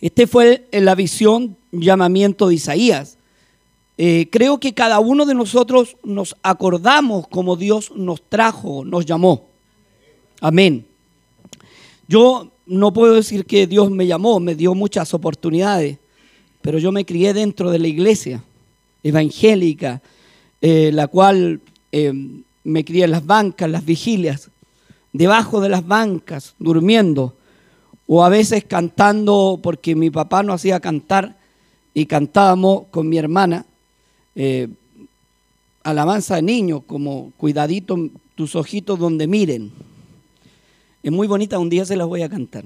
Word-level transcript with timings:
Este 0.00 0.26
fue 0.26 0.66
la 0.72 0.94
visión, 0.94 1.56
llamamiento 1.72 2.48
de 2.48 2.54
Isaías. 2.54 3.18
Eh, 3.96 4.28
creo 4.30 4.60
que 4.60 4.74
cada 4.74 5.00
uno 5.00 5.26
de 5.26 5.34
nosotros 5.34 5.96
nos 6.04 6.36
acordamos 6.42 7.26
como 7.26 7.56
Dios 7.56 7.90
nos 7.96 8.22
trajo, 8.22 8.84
nos 8.84 9.04
llamó. 9.06 9.48
Amén. 10.40 10.86
Yo 12.06 12.52
no 12.64 12.92
puedo 12.92 13.14
decir 13.14 13.44
que 13.44 13.66
Dios 13.66 13.90
me 13.90 14.06
llamó, 14.06 14.38
me 14.38 14.54
dio 14.54 14.74
muchas 14.74 15.14
oportunidades, 15.14 15.98
pero 16.62 16.78
yo 16.78 16.92
me 16.92 17.04
crié 17.04 17.34
dentro 17.34 17.70
de 17.70 17.80
la 17.80 17.88
iglesia 17.88 18.44
evangélica, 19.02 20.00
eh, 20.60 20.90
la 20.92 21.08
cual 21.08 21.60
eh, 21.90 22.12
me 22.62 22.84
crié 22.84 23.04
en 23.04 23.10
las 23.10 23.26
bancas, 23.26 23.68
las 23.68 23.84
vigilias, 23.84 24.50
debajo 25.12 25.60
de 25.60 25.70
las 25.70 25.86
bancas, 25.86 26.54
durmiendo, 26.58 27.34
o 28.10 28.24
a 28.24 28.30
veces 28.30 28.64
cantando, 28.64 29.60
porque 29.62 29.94
mi 29.94 30.08
papá 30.10 30.42
no 30.42 30.54
hacía 30.54 30.80
cantar 30.80 31.36
y 31.92 32.06
cantábamos 32.06 32.84
con 32.90 33.06
mi 33.06 33.18
hermana 33.18 33.66
eh, 34.34 34.68
alabanza 35.82 36.36
de 36.36 36.42
niños, 36.42 36.82
como 36.86 37.32
cuidadito 37.36 37.96
tus 38.34 38.56
ojitos 38.56 38.98
donde 38.98 39.26
miren. 39.26 39.70
Es 41.02 41.12
muy 41.12 41.26
bonita, 41.26 41.58
un 41.58 41.68
día 41.68 41.84
se 41.84 41.96
las 41.96 42.06
voy 42.06 42.22
a 42.22 42.30
cantar. 42.30 42.64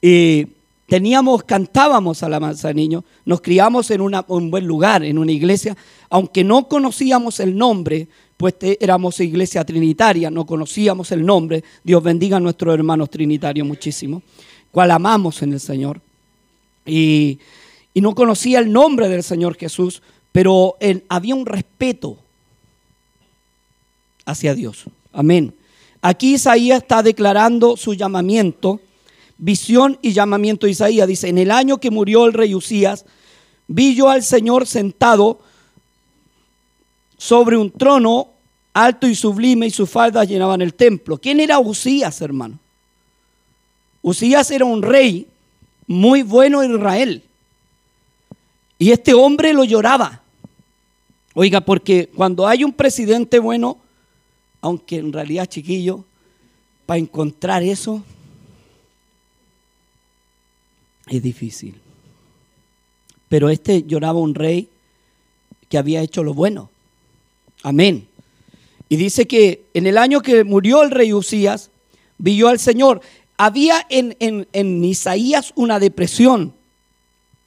Y 0.00 0.46
teníamos, 0.86 1.44
cantábamos 1.44 2.22
alabanza 2.22 2.68
de 2.68 2.74
niños, 2.74 3.04
nos 3.26 3.42
criamos 3.42 3.90
en 3.90 4.00
un 4.00 4.50
buen 4.50 4.66
lugar, 4.66 5.04
en 5.04 5.18
una 5.18 5.32
iglesia, 5.32 5.76
aunque 6.08 6.44
no 6.44 6.66
conocíamos 6.66 7.40
el 7.40 7.58
nombre, 7.58 8.08
pues 8.36 8.54
éramos 8.60 9.20
iglesia 9.20 9.64
trinitaria, 9.64 10.30
no 10.30 10.44
conocíamos 10.44 11.12
el 11.12 11.24
nombre. 11.24 11.62
Dios 11.82 12.02
bendiga 12.02 12.36
a 12.36 12.40
nuestros 12.40 12.74
hermanos 12.74 13.10
trinitarios 13.10 13.66
muchísimo, 13.66 14.22
cual 14.70 14.90
amamos 14.90 15.42
en 15.42 15.52
el 15.52 15.60
Señor. 15.60 16.00
Y 16.84 17.38
y 17.94 18.00
no 18.00 18.14
conocía 18.14 18.58
el 18.58 18.72
nombre 18.72 19.08
del 19.08 19.22
Señor 19.22 19.56
Jesús, 19.56 20.02
pero 20.32 20.76
había 21.08 21.36
un 21.36 21.46
respeto 21.46 22.18
hacia 24.26 24.54
Dios. 24.54 24.84
Amén. 25.12 25.54
Aquí 26.02 26.34
Isaías 26.34 26.82
está 26.82 27.04
declarando 27.04 27.76
su 27.76 27.94
llamamiento, 27.94 28.80
visión 29.38 29.96
y 30.02 30.12
llamamiento 30.12 30.66
de 30.66 30.72
Isaías. 30.72 31.06
Dice, 31.06 31.28
en 31.28 31.38
el 31.38 31.52
año 31.52 31.78
que 31.78 31.92
murió 31.92 32.26
el 32.26 32.32
rey 32.32 32.52
Usías, 32.54 33.06
vi 33.68 33.94
yo 33.94 34.10
al 34.10 34.24
Señor 34.24 34.66
sentado 34.66 35.38
sobre 37.16 37.56
un 37.56 37.70
trono 37.70 38.30
alto 38.74 39.06
y 39.06 39.14
sublime 39.14 39.68
y 39.68 39.70
sus 39.70 39.88
faldas 39.88 40.28
llenaban 40.28 40.60
el 40.60 40.74
templo. 40.74 41.16
¿Quién 41.16 41.40
era 41.40 41.58
Usías, 41.60 42.20
hermano? 42.20 42.58
Usías 44.02 44.50
era 44.50 44.66
un 44.66 44.82
rey 44.82 45.26
muy 45.86 46.22
bueno 46.22 46.62
en 46.62 46.74
Israel. 46.74 47.22
Y 48.78 48.90
este 48.90 49.14
hombre 49.14 49.54
lo 49.54 49.64
lloraba. 49.64 50.20
Oiga, 51.34 51.60
porque 51.62 52.10
cuando 52.14 52.46
hay 52.46 52.64
un 52.64 52.72
presidente 52.72 53.38
bueno, 53.38 53.78
aunque 54.60 54.98
en 54.98 55.12
realidad 55.12 55.46
chiquillo, 55.46 56.04
para 56.84 56.98
encontrar 56.98 57.62
eso 57.62 58.02
es 61.06 61.22
difícil. 61.22 61.76
Pero 63.28 63.48
este 63.48 63.84
lloraba 63.84 64.18
un 64.18 64.34
rey 64.34 64.68
que 65.68 65.78
había 65.78 66.02
hecho 66.02 66.22
lo 66.22 66.34
bueno. 66.34 66.70
Amén. 67.62 68.06
Y 68.94 68.96
dice 68.96 69.26
que 69.26 69.64
en 69.74 69.88
el 69.88 69.98
año 69.98 70.20
que 70.22 70.44
murió 70.44 70.84
el 70.84 70.92
rey 70.92 71.12
Usías, 71.12 71.72
vio 72.16 72.46
al 72.46 72.60
Señor. 72.60 73.00
Había 73.36 73.84
en, 73.90 74.16
en, 74.20 74.46
en 74.52 74.84
Isaías 74.84 75.52
una 75.56 75.80
depresión 75.80 76.54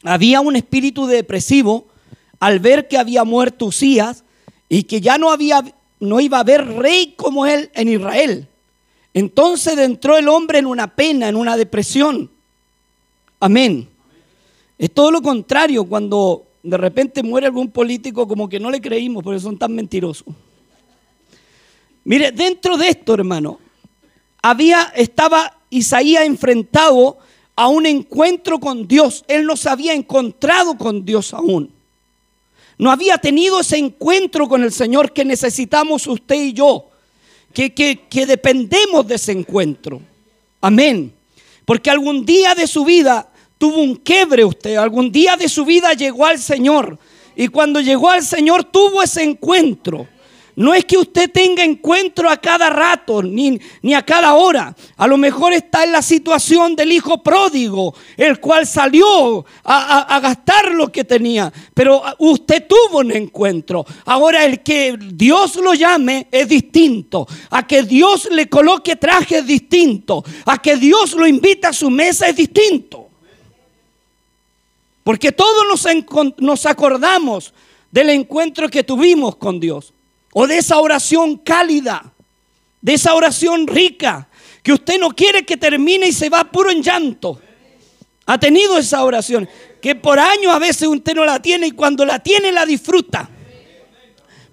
había 0.04 0.42
un 0.42 0.58
espíritu 0.58 1.08
depresivo 1.08 1.86
al 2.42 2.59
ver 2.59 2.89
que 2.89 2.98
había 2.98 3.23
muerto 3.23 3.67
Usías 3.67 4.26
y 4.67 4.83
que 4.83 4.99
ya 4.99 5.17
no 5.17 5.32
había 5.32 5.64
no 6.02 6.20
iba 6.20 6.38
a 6.38 6.42
haber 6.42 6.67
rey 6.67 7.14
como 7.16 7.45
él 7.45 7.71
en 7.76 7.88
Israel. 7.88 8.48
Entonces 9.14 9.77
entró 9.77 10.17
el 10.17 10.27
hombre 10.27 10.60
en 10.60 10.66
una 10.66 10.95
pena, 10.95 11.30
en 11.30 11.38
una 11.38 11.55
depresión. 11.55 12.30
Amén. 13.39 13.88
Es 14.77 14.94
todo 14.94 15.11
lo 15.11 15.21
contrario 15.21 15.86
cuando 15.86 16.44
de 16.61 16.76
repente 16.76 17.23
muere 17.23 17.48
algún 17.48 17.71
político 17.71 18.27
como 18.27 18.50
que 18.50 18.60
no 18.60 18.70
le 18.70 18.82
creímos 18.82 19.23
porque 19.23 19.39
son 19.39 19.58
tan 19.58 19.73
mentirosos. 19.73 20.27
Mire, 22.08 22.32
dentro 22.32 22.78
de 22.78 22.88
esto, 22.88 23.16
hermano, 23.16 23.60
había 24.42 24.94
estaba 24.95 25.58
Isaías 25.70 26.23
enfrentado 26.23 27.18
a 27.54 27.68
un 27.68 27.86
encuentro 27.86 28.62
con 28.62 28.88
Dios. 28.88 29.26
Él 29.28 29.45
no 29.45 29.58
se 29.58 29.68
había 29.68 29.92
encontrado 29.92 30.78
con 30.78 31.04
Dios 31.04 31.34
aún. 31.34 31.70
No 32.78 32.92
había 32.92 33.18
tenido 33.18 33.60
ese 33.60 33.76
encuentro 33.76 34.48
con 34.48 34.64
el 34.64 34.72
Señor 34.72 35.12
que 35.12 35.26
necesitamos 35.26 36.08
usted 36.08 36.36
y 36.42 36.54
yo. 36.54 36.86
Que, 37.54 37.73
que, 37.73 38.26
dependemos 38.26 39.06
de 39.06 39.16
ese 39.16 39.34
encuentro. 39.34 40.00
Amén. 40.62 41.14
Porque 41.66 41.89
algún 41.89 42.26
día 42.26 42.56
de 42.56 42.68
su 42.68 42.86
vida 42.86 43.28
tuvo 43.58 43.82
un 43.82 43.95
quiebre 43.95 44.45
usted. 44.45 44.76
Algún 44.78 45.12
día 45.12 45.36
de 45.36 45.50
su 45.50 45.66
vida 45.66 45.92
llegó 45.92 46.26
al 46.26 46.39
Señor. 46.39 46.98
Y 47.36 47.50
cuando 47.50 47.82
llegó 47.82 48.10
al 48.10 48.24
Señor 48.24 48.64
tuvo 48.64 49.04
ese 49.04 49.24
encuentro. 49.24 50.08
No 50.58 50.73
es 50.73 50.86
que 50.86 50.98
usted 50.98 51.30
tenga 51.32 51.64
encuentro 51.64 52.28
a 52.28 52.38
cada 52.38 52.72
rato, 52.72 53.22
ni, 53.22 53.62
ni, 53.84 53.94
a 53.94 54.02
cada 54.02 54.34
hora. 54.34 54.76
A 54.95 55.06
lo 55.06 55.16
mejor 55.16 55.54
está 55.54 55.84
en 55.84 55.92
la 55.92 56.02
situación 56.02 56.76
del 56.76 56.92
hijo 56.94 57.22
pródigo, 57.22 57.94
el 58.18 58.40
cual 58.40 58.66
salió 58.66 59.45
a, 59.64 60.20
gastar 60.20 60.72
lo 60.72 60.92
que 60.92 61.04
tenía. 61.04 61.54
Pero 61.76 62.02
usted 62.18 62.66
tuvo 62.68 63.02
un 63.02 63.12
encuentro. 63.12 63.86
Ahora 64.04 64.45
el 64.45 64.64
que 64.64 64.98
Dios 65.00 65.58
lo 65.58 65.76
llame 65.76 66.28
es 66.32 66.50
distinto. 66.50 67.28
A 67.52 67.68
que 67.68 67.84
Dios 67.84 68.28
le 68.32 68.50
coloque 68.50 68.95
traje 68.95 69.38
es 69.38 69.45
distinto. 69.45 70.24
A 70.44 70.60
que 70.60 70.76
Dios 70.76 71.14
lo 71.14 71.28
invite 71.28 71.68
a 71.68 71.74
su 71.74 71.92
mesa 71.92 72.30
es 72.30 72.36
distinto. 72.36 73.10
Porque 75.04 75.32
todos 75.32 75.68
nos, 75.70 76.34
nos 76.39 76.66
acordamos 76.66 77.54
del 77.92 78.10
encuentro 78.10 78.68
que 78.70 78.82
tuvimos 78.82 79.36
con 79.36 79.60
Dios 79.60 79.94
o 80.39 80.45
de 80.45 80.59
esa 80.59 80.77
oración 80.77 81.37
cálida, 81.37 82.14
de 82.80 82.93
esa 82.93 83.15
oración 83.15 83.65
rica, 83.65 84.30
que 84.61 84.71
usted 84.71 84.99
no 84.99 85.09
quiere 85.09 85.43
que 85.43 85.58
termine 85.58 86.09
y 86.09 86.11
se 86.11 86.30
va 86.30 86.52
puro 86.52 86.70
en 86.70 86.83
llanto. 86.83 87.42
Ha 88.27 88.39
tenido 88.39 88.77
esa 88.77 89.03
oración, 89.03 89.49
que 89.81 89.95
por 89.95 90.20
años 90.20 90.53
a 90.53 90.59
veces 90.59 90.87
usted 90.87 91.15
no 91.15 91.26
la 91.26 91.42
tiene 91.42 91.65
y 91.65 91.71
cuando 91.71 92.05
la 92.05 92.20
tiene 92.20 92.52
la 92.52 92.67
disfruta. 92.67 93.27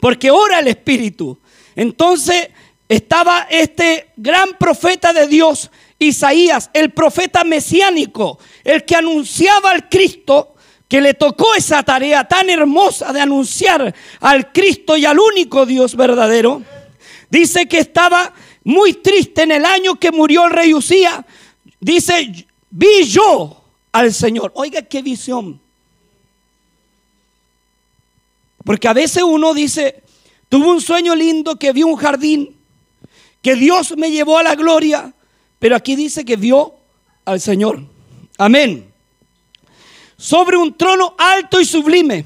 Porque 0.00 0.30
ora 0.30 0.60
el 0.60 0.68
Espíritu. 0.68 1.38
Entonces 1.76 2.48
estaba 2.88 3.46
este 3.50 4.10
gran 4.16 4.56
profeta 4.58 5.12
de 5.12 5.28
Dios, 5.28 5.70
Isaías, 5.98 6.70
el 6.72 6.94
profeta 6.94 7.44
mesiánico, 7.44 8.38
el 8.64 8.86
que 8.86 8.96
anunciaba 8.96 9.72
al 9.72 9.90
Cristo 9.90 10.53
que 10.88 11.00
le 11.00 11.14
tocó 11.14 11.54
esa 11.54 11.82
tarea 11.82 12.26
tan 12.26 12.50
hermosa 12.50 13.12
de 13.12 13.20
anunciar 13.20 13.94
al 14.20 14.52
Cristo 14.52 14.96
y 14.96 15.04
al 15.04 15.18
único 15.18 15.66
Dios 15.66 15.96
verdadero, 15.96 16.62
dice 17.30 17.66
que 17.66 17.78
estaba 17.78 18.32
muy 18.64 18.94
triste 18.94 19.42
en 19.42 19.52
el 19.52 19.64
año 19.64 19.94
que 19.96 20.12
murió 20.12 20.46
el 20.46 20.52
rey 20.52 20.74
Usía. 20.74 21.24
Dice, 21.80 22.46
vi 22.70 23.04
yo 23.04 23.62
al 23.92 24.12
Señor. 24.12 24.52
Oiga, 24.54 24.82
qué 24.82 25.02
visión. 25.02 25.60
Porque 28.62 28.88
a 28.88 28.92
veces 28.92 29.22
uno 29.22 29.52
dice, 29.52 30.02
tuve 30.48 30.66
un 30.66 30.80
sueño 30.80 31.14
lindo 31.14 31.56
que 31.56 31.72
vio 31.72 31.86
un 31.86 31.96
jardín, 31.96 32.56
que 33.42 33.54
Dios 33.56 33.94
me 33.96 34.10
llevó 34.10 34.38
a 34.38 34.42
la 34.42 34.54
gloria, 34.54 35.12
pero 35.58 35.76
aquí 35.76 35.96
dice 35.96 36.24
que 36.24 36.36
vio 36.36 36.74
al 37.24 37.40
Señor. 37.40 37.82
Amén 38.38 38.93
sobre 40.24 40.56
un 40.56 40.74
trono 40.74 41.14
alto 41.18 41.60
y 41.60 41.66
sublime, 41.66 42.24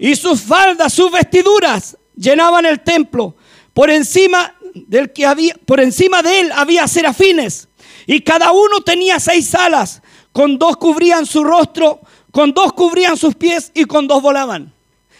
y 0.00 0.16
sus 0.16 0.40
faldas, 0.40 0.92
sus 0.92 1.12
vestiduras 1.12 1.96
llenaban 2.16 2.66
el 2.66 2.80
templo. 2.80 3.36
Por 3.72 3.88
encima 3.88 4.52
del 4.74 5.12
que 5.12 5.24
había, 5.24 5.54
por 5.64 5.78
encima 5.78 6.22
de 6.22 6.40
él 6.40 6.52
había 6.52 6.88
serafines, 6.88 7.68
y 8.04 8.20
cada 8.22 8.50
uno 8.50 8.80
tenía 8.80 9.20
seis 9.20 9.54
alas, 9.54 10.02
con 10.32 10.58
dos 10.58 10.76
cubrían 10.76 11.24
su 11.24 11.44
rostro, 11.44 12.00
con 12.32 12.52
dos 12.52 12.72
cubrían 12.72 13.16
sus 13.16 13.36
pies 13.36 13.70
y 13.74 13.84
con 13.84 14.08
dos 14.08 14.20
volaban. 14.20 14.74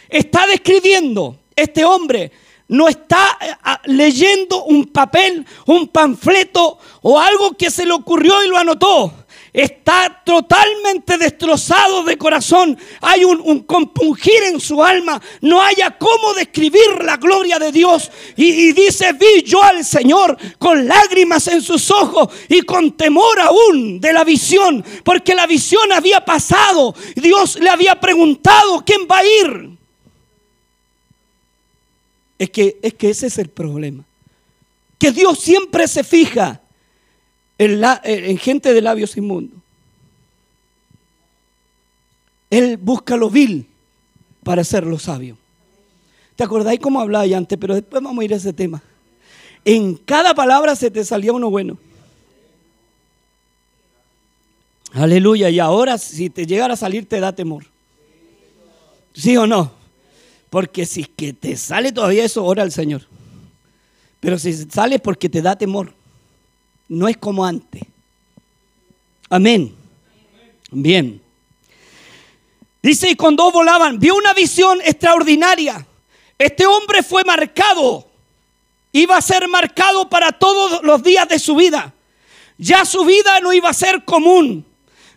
Está 0.08 0.49
describiendo 0.49 1.38
este 1.55 1.84
hombre 1.84 2.32
no 2.69 2.88
está 2.88 3.38
eh, 3.40 3.55
leyendo 3.84 4.64
un 4.64 4.87
papel, 4.87 5.46
un 5.67 5.87
panfleto 5.87 6.78
o 7.02 7.20
algo 7.20 7.56
que 7.56 7.70
se 7.70 7.87
le 7.87 7.93
ocurrió 7.93 8.43
y 8.43 8.49
lo 8.49 8.58
anotó 8.58 9.12
está 9.56 10.23
totalmente 10.23 11.17
destrozado 11.17 12.05
de 12.05 12.19
corazón. 12.19 12.76
Hay 13.00 13.25
un, 13.25 13.41
un 13.41 13.61
compungir 13.61 14.43
en 14.44 14.61
su 14.61 14.85
alma. 14.85 15.20
No 15.41 15.62
haya 15.62 15.97
cómo 15.97 16.35
describir 16.35 17.03
la 17.03 17.17
gloria 17.17 17.58
de 17.58 17.73
Dios. 17.73 18.11
Y, 18.37 18.44
y 18.44 18.73
dice, 18.73 19.14
vi 19.14 19.43
yo 19.44 19.62
al 19.62 19.82
Señor 19.82 20.37
con 20.58 20.87
lágrimas 20.87 21.49
en 21.49 21.62
sus 21.62 21.91
ojos 21.91 22.29
y 22.50 22.61
con 22.62 22.93
temor 22.99 23.41
aún 23.41 23.99
de 23.99 24.12
la 24.12 24.25
visión, 24.25 24.85
porque 25.03 25.35
la 25.35 25.47
visión 25.47 25.91
había 25.91 26.23
pasado. 26.23 26.94
Dios 27.14 27.59
le 27.59 27.70
había 27.70 27.99
preguntado, 27.99 28.85
¿quién 28.85 29.09
va 29.11 29.20
a 29.20 29.25
ir? 29.25 29.70
Es 32.38 32.50
que, 32.50 32.79
es 32.82 32.93
que 32.93 33.09
ese 33.09 33.29
es 33.29 33.38
el 33.38 33.49
problema. 33.49 34.05
Que 34.99 35.12
Dios 35.12 35.38
siempre 35.38 35.88
se 35.88 36.05
fija 36.05 36.61
en, 37.58 37.81
la, 37.81 38.00
en 38.05 38.38
gente 38.38 38.73
de 38.73 38.82
labios 38.82 39.17
inmundos. 39.17 39.58
Él 42.50 42.76
busca 42.76 43.17
lo 43.17 43.29
vil 43.31 43.67
para 44.43 44.62
hacerlo 44.62 44.99
sabio. 44.99 45.37
¿Te 46.37 46.44
acordáis 46.44 46.81
cómo 46.81 47.00
hablaba 47.00 47.25
antes? 47.37 47.58
Pero 47.58 47.75
después 47.75 48.03
vamos 48.03 48.23
a 48.23 48.25
ir 48.25 48.32
a 48.35 48.37
ese 48.37 48.53
tema. 48.53 48.82
En 49.64 49.97
cada 49.97 50.35
palabra 50.35 50.76
se 50.76 50.91
te 50.91 51.05
salía 51.05 51.32
uno 51.32 51.50
bueno. 51.50 51.79
Aleluya. 54.93 55.50
Y 55.50 55.59
ahora 55.59 55.99
si 55.99 56.31
te 56.31 56.47
llegara 56.47 56.75
a 56.75 56.76
salir 56.76 57.09
te 57.09 57.20
da 57.20 57.35
temor. 57.35 57.64
¿Sí 59.14 59.37
o 59.37 59.47
no? 59.47 59.73
Porque 60.50 60.87
si 60.87 61.05
que 61.05 61.32
te 61.32 61.56
sale 61.56 61.91
todavía 61.91 62.25
eso, 62.25 62.44
ora 62.44 62.62
al 62.62 62.70
Señor. 62.70 63.02
Pero 64.20 64.38
si 64.38 64.52
sale 64.52 64.99
porque 64.99 65.29
te 65.29 65.43
da 65.43 65.56
temor, 65.56 65.93
no 66.88 67.09
es 67.09 67.17
como 67.17 67.44
antes. 67.44 67.83
Amén. 69.29 69.75
Bien. 70.71 71.21
Dice, 72.83 73.11
y 73.11 73.17
cuando 73.17 73.50
volaban, 73.50 73.99
vio 73.99 74.15
una 74.15 74.33
visión 74.33 74.81
extraordinaria. 74.85 75.85
Este 76.38 76.67
hombre 76.67 77.03
fue 77.03 77.25
marcado. 77.25 78.06
Iba 78.93 79.17
a 79.17 79.23
ser 79.23 79.49
marcado 79.49 80.09
para 80.09 80.33
todos 80.33 80.83
los 80.83 81.03
días 81.03 81.29
de 81.29 81.38
su 81.38 81.56
vida. 81.56 81.93
Ya 82.59 82.85
su 82.85 83.05
vida 83.05 83.41
no 83.41 83.53
iba 83.53 83.69
a 83.69 83.75
ser 83.75 84.05
común. 84.05 84.65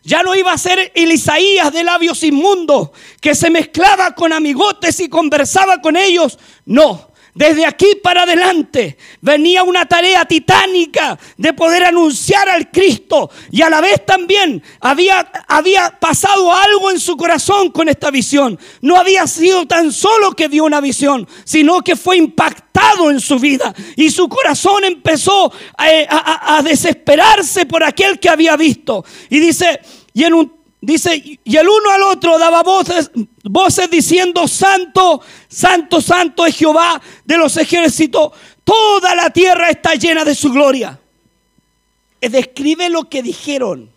Ya 0.04 0.24
no 0.24 0.34
iba 0.34 0.52
a 0.52 0.58
ser 0.58 0.92
Elisaías 0.96 1.72
de 1.72 1.84
labios 1.84 2.24
inmundos 2.24 2.90
que 3.22 3.36
se 3.36 3.50
mezclaba 3.50 4.16
con 4.16 4.34
amigotes 4.34 5.00
y 5.00 5.10
conversaba 5.10 5.82
con 5.82 5.96
ellos. 5.96 6.40
No, 6.66 7.09
desde 7.40 7.66
aquí 7.66 7.88
para 8.04 8.24
adelante 8.24 8.98
venía 9.22 9.64
una 9.64 9.86
tarea 9.86 10.26
titánica 10.26 11.18
de 11.38 11.54
poder 11.54 11.86
anunciar 11.86 12.50
al 12.50 12.70
Cristo 12.70 13.32
y 13.50 13.62
a 13.62 13.70
la 13.70 13.80
vez 13.80 14.06
también 14.06 14.62
había, 14.82 15.20
había 15.48 15.98
pasado 16.02 16.52
algo 16.52 16.92
en 16.92 17.00
su 17.00 17.16
corazón 17.16 17.72
con 17.72 17.88
esta 17.88 18.12
visión. 18.12 18.60
No 18.82 18.98
había 18.98 19.26
sido 19.26 19.66
tan 19.66 19.94
solo 19.94 20.34
que 20.34 20.50
vio 20.50 20.66
una 20.66 20.82
visión, 20.82 21.26
sino 21.46 21.80
que 21.80 21.96
fue 21.96 22.18
impactado 22.18 23.10
en 23.10 23.22
su 23.22 23.40
vida 23.40 23.74
y 23.96 24.10
su 24.10 24.28
corazón 24.28 24.84
empezó 24.84 25.50
a, 25.78 26.58
a 26.58 26.62
desesperarse 26.62 27.66
por 27.66 27.86
aquel 27.86 28.20
que 28.20 28.28
había 28.28 28.58
visto. 28.58 29.06
Y 29.30 29.40
dice, 29.40 29.80
y 30.14 30.26
en 30.26 30.34
un 30.34 30.59
Dice, 30.82 31.40
y 31.44 31.58
el 31.58 31.68
uno 31.68 31.92
al 31.92 32.04
otro 32.04 32.40
daba 32.40 32.64
voces, 32.64 33.12
voces 33.44 33.90
diciendo, 33.90 34.48
Santo, 34.48 35.22
Santo, 35.50 36.00
Santo 36.00 36.46
es 36.46 36.56
Jehová 36.56 37.02
de 37.26 37.38
los 37.38 37.58
ejércitos. 37.58 38.32
Toda 38.64 39.14
la 39.14 39.30
tierra 39.30 39.70
está 39.70 39.96
llena 39.96 40.24
de 40.24 40.36
su 40.36 40.52
gloria. 40.52 40.98
Describe 42.22 42.90
lo 42.90 43.10
que 43.10 43.22
dijeron. 43.22 43.90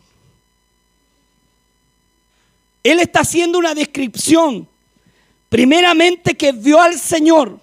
Él 2.82 2.98
está 2.98 3.20
haciendo 3.20 3.58
una 3.58 3.74
descripción. 3.74 4.68
Primeramente 5.48 6.36
que 6.36 6.50
vio 6.50 6.80
al 6.80 6.98
Señor 6.98 7.60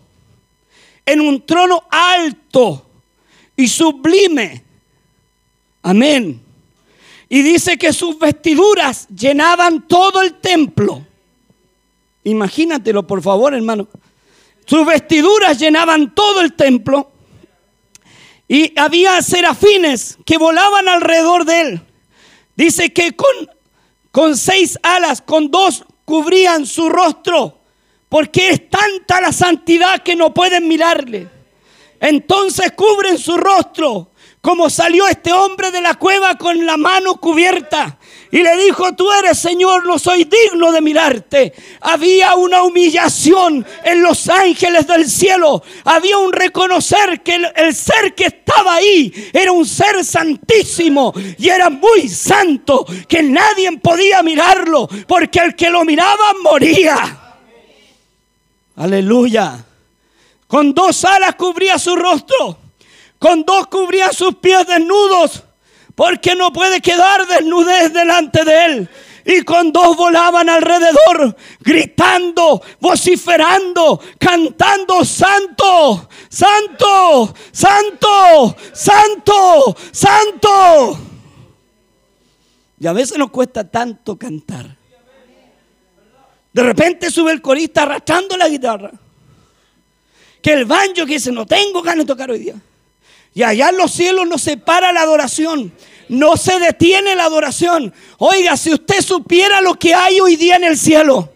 en 1.05 1.19
un 1.19 1.45
trono 1.45 1.83
alto 1.89 2.85
y 3.57 3.67
sublime. 3.67 4.63
Amén 5.81 6.48
y 7.29 7.43
dice 7.43 7.77
que 7.77 7.93
sus 7.93 8.17
vestiduras 8.17 9.07
llenaban 9.07 9.87
todo 9.87 10.23
el 10.23 10.33
templo. 10.39 11.05
Imagínatelo, 12.23 13.05
por 13.05 13.21
favor, 13.21 13.53
hermano. 13.53 13.87
Sus 14.65 14.85
vestiduras 14.85 15.59
llenaban 15.59 16.13
todo 16.15 16.41
el 16.41 16.53
templo. 16.53 17.11
Y 18.47 18.73
había 18.79 19.21
serafines 19.21 20.17
que 20.25 20.39
volaban 20.39 20.87
alrededor 20.87 21.45
de 21.45 21.61
él. 21.61 21.81
Dice 22.55 22.91
que 22.91 23.15
con, 23.15 23.27
con 24.11 24.35
seis 24.35 24.79
alas, 24.81 25.21
con 25.21 25.51
dos 25.51 25.85
cubrían 26.05 26.65
su 26.65 26.89
rostro. 26.89 27.59
Porque 28.09 28.49
es 28.49 28.69
tanta 28.71 29.21
la 29.21 29.31
santidad 29.31 30.01
que 30.01 30.15
no 30.15 30.33
pueden 30.33 30.67
mirarle. 30.67 31.29
Entonces 31.99 32.71
cubren 32.71 33.19
su 33.19 33.37
rostro 33.37 34.09
como 34.41 34.69
salió 34.69 35.05
este 35.07 35.33
hombre 35.33 35.69
de 35.69 35.81
la 35.81 35.95
cueva 35.95 36.35
con 36.35 36.65
la 36.65 36.77
mano 36.77 37.15
cubierta 37.15 37.97
y 38.31 38.41
le 38.41 38.55
dijo, 38.57 38.93
tú 38.93 39.11
eres 39.11 39.37
Señor, 39.37 39.85
no 39.85 39.99
soy 39.99 40.23
digno 40.23 40.71
de 40.71 40.81
mirarte. 40.81 41.53
Había 41.81 42.35
una 42.35 42.63
humillación 42.63 43.65
en 43.83 44.01
los 44.01 44.29
ángeles 44.29 44.87
del 44.87 45.09
cielo. 45.09 45.61
Había 45.83 46.19
un 46.19 46.31
reconocer 46.31 47.21
que 47.21 47.35
el, 47.35 47.75
ser 47.75 48.15
que 48.15 48.27
estaba 48.27 48.75
ahí 48.75 49.11
era 49.33 49.51
un 49.51 49.65
ser 49.65 50.05
santísimo 50.05 51.13
y 51.37 51.49
era 51.49 51.69
muy 51.69 52.07
santo, 52.07 52.85
que 53.07 53.23
nadie 53.23 53.77
podía 53.77 54.23
mirarlo, 54.23 54.87
porque 55.07 55.39
el 55.39 55.55
que 55.55 55.69
lo 55.69 55.83
miraba 55.83 56.33
moría. 56.41 57.35
Aleluya. 58.77 59.65
Con 60.47 60.73
dos 60.73 61.03
alas 61.03 61.35
cubría 61.35 61.77
su 61.77 61.95
rostro 61.95 62.68
con 63.19 63.43
dos 63.43 63.67
cubría 63.67 64.11
sus 64.13 64.35
pies 64.35 64.65
desnudos, 64.65 65.43
porque 65.93 66.33
no 66.35 66.51
puede 66.53 66.79
quedar 66.79 67.27
desnudez 67.27 67.93
delante 67.93 68.45
de 68.45 68.65
él. 68.65 68.89
Y 69.25 69.43
con 69.43 69.71
dos 69.71 69.95
volaban 69.97 70.49
alrededor, 70.49 71.35
gritando, 71.59 72.61
vociferando, 72.79 74.01
cantando, 74.17 75.03
santo, 75.03 76.09
santo, 76.29 77.35
santo, 77.51 78.55
santo, 78.73 79.75
santo. 79.91 80.99
Y 82.79 82.87
a 82.87 82.93
veces 82.93 83.17
nos 83.17 83.29
cuesta 83.29 83.69
tanto 83.69 84.17
cantar. 84.17 84.77
De 86.53 86.63
repente 86.63 87.11
sube 87.11 87.33
el 87.33 87.41
corista 87.41 87.83
arrastrando 87.83 88.37
la 88.37 88.47
guitarra. 88.47 88.91
Que 90.41 90.53
el 90.53 90.65
banjo 90.65 91.05
que 91.05 91.13
dice, 91.13 91.31
no 91.31 91.45
tengo 91.45 91.81
ganas 91.81 92.05
de 92.05 92.13
tocar 92.13 92.31
hoy 92.31 92.39
día. 92.39 92.55
Y 93.33 93.43
allá 93.43 93.69
en 93.69 93.77
los 93.77 93.91
cielos 93.91 94.27
no 94.27 94.37
se 94.37 94.57
para 94.57 94.91
la 94.91 95.01
adoración. 95.01 95.73
No 96.07 96.37
se 96.37 96.59
detiene 96.59 97.15
la 97.15 97.25
adoración. 97.25 97.93
Oiga, 98.17 98.57
si 98.57 98.73
usted 98.73 99.01
supiera 99.01 99.61
lo 99.61 99.75
que 99.75 99.93
hay 99.93 100.19
hoy 100.19 100.35
día 100.35 100.55
en 100.55 100.63
el 100.63 100.77
cielo. 100.77 101.31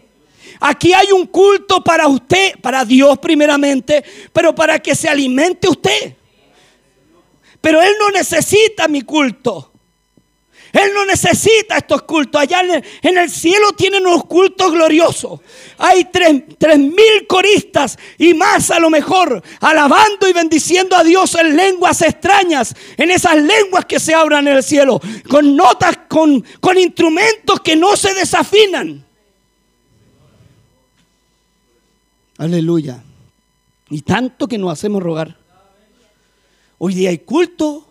Aquí 0.60 0.92
hay 0.92 1.12
un 1.12 1.26
culto 1.26 1.84
para 1.84 2.08
usted, 2.08 2.58
para 2.60 2.84
Dios 2.84 3.18
primeramente, 3.18 4.02
pero 4.32 4.54
para 4.54 4.78
que 4.78 4.94
se 4.94 5.08
alimente 5.08 5.68
usted. 5.68 6.16
Pero 7.60 7.82
Él 7.82 7.92
no 7.98 8.10
necesita 8.10 8.88
mi 8.88 9.02
culto. 9.02 9.73
Él 10.74 10.90
no 10.92 11.04
necesita 11.04 11.76
estos 11.78 12.02
cultos. 12.02 12.40
Allá 12.40 12.82
en 13.00 13.16
el, 13.16 13.30
cielo 13.30 13.72
tienen 13.72 14.04
unos 14.04 14.24
cultos 14.24 14.72
gloriosos. 14.72 15.40
Hay 15.78 16.06
tres, 16.06 16.78
mil 16.78 17.26
coristas 17.28 17.96
y 18.18 18.34
más 18.34 18.72
a 18.72 18.80
lo 18.80 18.90
mejor, 18.90 19.40
alabando 19.60 20.28
y 20.28 20.32
bendiciendo 20.32 20.96
a 20.96 21.04
Dios 21.04 21.36
en 21.36 21.56
lenguas 21.56 22.02
extrañas, 22.02 22.74
en 22.96 23.12
esas 23.12 23.36
lenguas 23.36 23.84
que 23.84 24.00
se 24.00 24.14
abran 24.14 24.48
en 24.48 24.56
el 24.56 24.64
cielo, 24.64 25.00
con 25.28 25.54
notas, 25.54 25.96
con, 26.08 26.44
con 26.60 26.76
instrumentos 26.76 27.60
que 27.60 27.76
no 27.76 27.96
se 27.96 28.12
desafinan. 28.12 29.06
Aleluya. 32.36 33.00
Y 33.90 34.02
tanto 34.02 34.48
que 34.48 34.58
nos 34.58 34.72
hacemos 34.72 35.00
rogar. 35.00 35.36
Hoy 36.78 36.94
día 36.94 37.10
hay 37.10 37.18
culto 37.18 37.86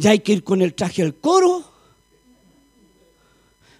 ya 0.00 0.12
hay 0.12 0.20
que 0.20 0.32
ir 0.32 0.42
con 0.42 0.62
el 0.62 0.72
traje 0.72 1.02
al 1.02 1.14
coro. 1.14 1.62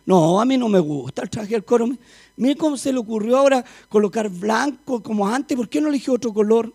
No, 0.04 0.38
a 0.38 0.44
mí 0.44 0.58
no 0.58 0.68
me 0.68 0.78
gusta 0.78 1.22
el 1.22 1.30
traje 1.30 1.54
al 1.54 1.64
coro. 1.64 1.88
Mire 2.36 2.56
cómo 2.56 2.76
se 2.76 2.92
le 2.92 2.98
ocurrió 2.98 3.38
ahora 3.38 3.64
colocar 3.88 4.28
blanco 4.28 5.02
como 5.02 5.26
antes. 5.26 5.56
¿Por 5.56 5.70
qué 5.70 5.80
no 5.80 5.88
eligió 5.88 6.12
otro 6.12 6.34
color? 6.34 6.74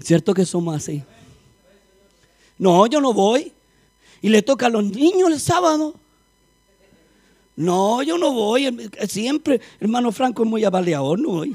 ¿Cierto 0.00 0.32
que 0.32 0.46
somos 0.46 0.74
así? 0.74 1.02
No, 2.56 2.86
yo 2.86 3.02
no 3.02 3.12
voy. 3.12 3.52
Y 4.22 4.30
le 4.30 4.40
toca 4.40 4.64
a 4.66 4.70
los 4.70 4.84
niños 4.84 5.30
el 5.30 5.38
sábado. 5.38 5.94
No, 7.54 8.02
yo 8.02 8.16
no 8.16 8.32
voy. 8.32 8.90
Siempre, 9.06 9.60
hermano 9.78 10.10
Franco 10.10 10.42
es 10.42 10.48
muy 10.48 10.64
avaleador, 10.64 11.18
no 11.18 11.28
voy. 11.28 11.54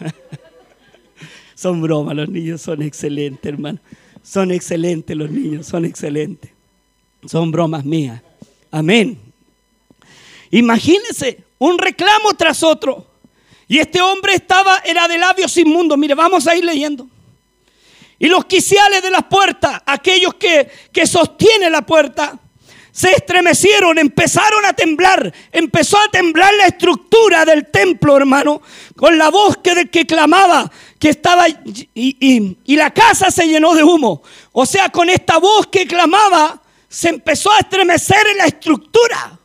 Son 1.62 1.80
bromas, 1.80 2.16
los 2.16 2.28
niños 2.28 2.60
son 2.60 2.82
excelentes, 2.82 3.44
hermano. 3.44 3.78
Son 4.20 4.50
excelentes 4.50 5.16
los 5.16 5.30
niños, 5.30 5.64
son 5.64 5.84
excelentes. 5.84 6.50
Son 7.24 7.52
bromas 7.52 7.84
mías. 7.84 8.20
Amén. 8.72 9.16
Imagínense 10.50 11.44
un 11.60 11.78
reclamo 11.78 12.34
tras 12.36 12.64
otro. 12.64 13.06
Y 13.68 13.78
este 13.78 14.00
hombre 14.00 14.34
estaba, 14.34 14.78
era 14.78 15.06
de 15.06 15.16
labios 15.18 15.56
inmundos. 15.56 15.96
Mire, 15.96 16.16
vamos 16.16 16.48
a 16.48 16.56
ir 16.56 16.64
leyendo. 16.64 17.06
Y 18.18 18.26
los 18.26 18.44
quiciales 18.46 19.00
de 19.00 19.12
las 19.12 19.22
puertas, 19.22 19.82
aquellos 19.86 20.34
que, 20.34 20.68
que 20.92 21.06
sostienen 21.06 21.70
la 21.70 21.86
puerta, 21.86 22.40
se 22.92 23.10
estremecieron, 23.10 23.98
empezaron 23.98 24.66
a 24.66 24.74
temblar, 24.74 25.32
empezó 25.50 25.96
a 25.96 26.10
temblar 26.10 26.52
la 26.54 26.66
estructura 26.66 27.46
del 27.46 27.66
templo, 27.68 28.18
hermano, 28.18 28.60
con 28.96 29.16
la 29.16 29.30
voz 29.30 29.56
que, 29.56 29.88
que 29.88 30.04
clamaba, 30.04 30.70
que 30.98 31.08
estaba, 31.08 31.46
y, 31.48 32.76
la 32.76 32.90
casa 32.90 33.30
se 33.30 33.48
llenó 33.48 33.74
de 33.74 33.82
humo. 33.82 34.22
O 34.52 34.66
sea, 34.66 34.90
con 34.90 35.08
esta 35.08 35.38
voz 35.38 35.66
que 35.68 35.86
clamaba, 35.86 36.62
se 36.86 37.08
empezó 37.08 37.50
a 37.50 37.60
estremecer 37.60 38.26
en 38.30 38.36
la 38.36 38.44
estructura. 38.44 39.38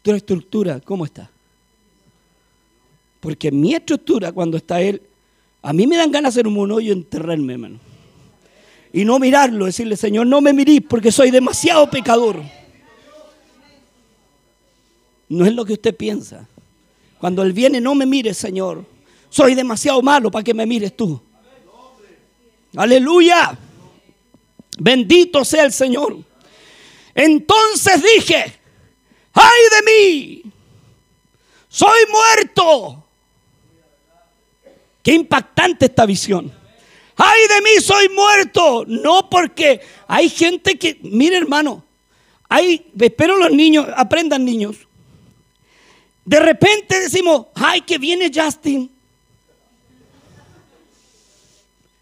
Tu 0.00 0.10
estructura, 0.14 0.80
¿cómo 0.80 1.04
está? 1.04 1.30
Porque 3.20 3.52
mi 3.52 3.74
estructura, 3.74 4.32
cuando 4.32 4.56
está 4.56 4.80
él, 4.80 5.02
a 5.60 5.74
mí 5.74 5.86
me 5.86 5.98
dan 5.98 6.10
ganas 6.10 6.34
de 6.34 6.40
hacer 6.40 6.48
un 6.48 6.72
hoyo 6.72 6.80
y 6.80 6.92
enterrarme, 6.92 7.52
hermano 7.52 7.91
y 8.92 9.04
no 9.04 9.18
mirarlo, 9.18 9.64
decirle, 9.64 9.96
Señor, 9.96 10.26
no 10.26 10.40
me 10.40 10.52
mirís 10.52 10.82
porque 10.86 11.10
soy 11.10 11.30
demasiado 11.30 11.88
pecador. 11.90 12.42
No 15.28 15.46
es 15.46 15.54
lo 15.54 15.64
que 15.64 15.72
usted 15.72 15.96
piensa. 15.96 16.46
Cuando 17.18 17.42
Él 17.42 17.54
viene, 17.54 17.80
no 17.80 17.94
me 17.94 18.04
mire, 18.04 18.34
Señor. 18.34 18.84
Soy 19.30 19.54
demasiado 19.54 20.02
malo 20.02 20.30
para 20.30 20.44
que 20.44 20.52
me 20.52 20.66
mires 20.66 20.94
tú. 20.94 21.18
Aleluya. 22.76 23.58
Bendito 24.78 25.42
sea 25.42 25.64
el 25.64 25.72
Señor. 25.72 26.18
Entonces 27.14 28.02
dije, 28.02 28.60
ay 29.32 29.60
de 29.70 29.82
mí, 29.90 30.42
soy 31.68 32.00
muerto. 32.10 33.04
Qué 35.02 35.14
impactante 35.14 35.86
esta 35.86 36.04
visión 36.04 36.61
ay 37.22 37.40
de 37.48 37.60
mí 37.62 37.80
soy 37.80 38.08
muerto. 38.08 38.84
No 38.86 39.30
porque 39.30 39.80
hay 40.08 40.28
gente 40.28 40.76
que, 40.76 40.98
mire 41.02 41.36
hermano, 41.36 41.84
hay, 42.48 42.90
espero 42.98 43.36
los 43.36 43.50
niños, 43.52 43.86
aprendan 43.96 44.44
niños. 44.44 44.76
De 46.24 46.40
repente 46.40 47.00
decimos, 47.00 47.46
ay 47.54 47.82
que 47.82 47.98
viene 47.98 48.30
Justin. 48.34 48.90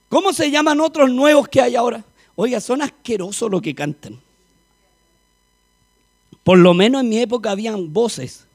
¿Cómo 0.08 0.32
se 0.32 0.50
llaman 0.50 0.80
otros 0.80 1.10
nuevos 1.10 1.48
que 1.48 1.60
hay 1.60 1.76
ahora? 1.76 2.02
Oiga, 2.34 2.60
son 2.60 2.82
asquerosos 2.82 3.50
lo 3.50 3.60
que 3.60 3.74
cantan. 3.74 4.18
Por 6.42 6.58
lo 6.58 6.72
menos 6.74 7.02
en 7.02 7.10
mi 7.10 7.18
época 7.18 7.50
habían 7.50 7.92
voces. 7.92 8.46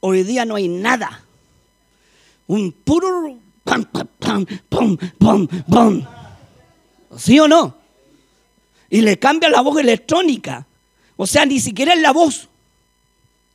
Hoy 0.00 0.22
día 0.22 0.44
no 0.44 0.54
hay 0.54 0.68
nada. 0.68 1.24
Un 2.46 2.72
puro 2.72 3.36
¿Sí 7.16 7.38
o 7.38 7.48
no? 7.48 7.76
Y 8.90 9.02
le 9.02 9.18
cambia 9.18 9.48
la 9.48 9.60
voz 9.60 9.78
electrónica. 9.78 10.66
O 11.16 11.26
sea, 11.26 11.44
ni 11.44 11.60
siquiera 11.60 11.94
es 11.94 12.00
la 12.00 12.12
voz. 12.12 12.48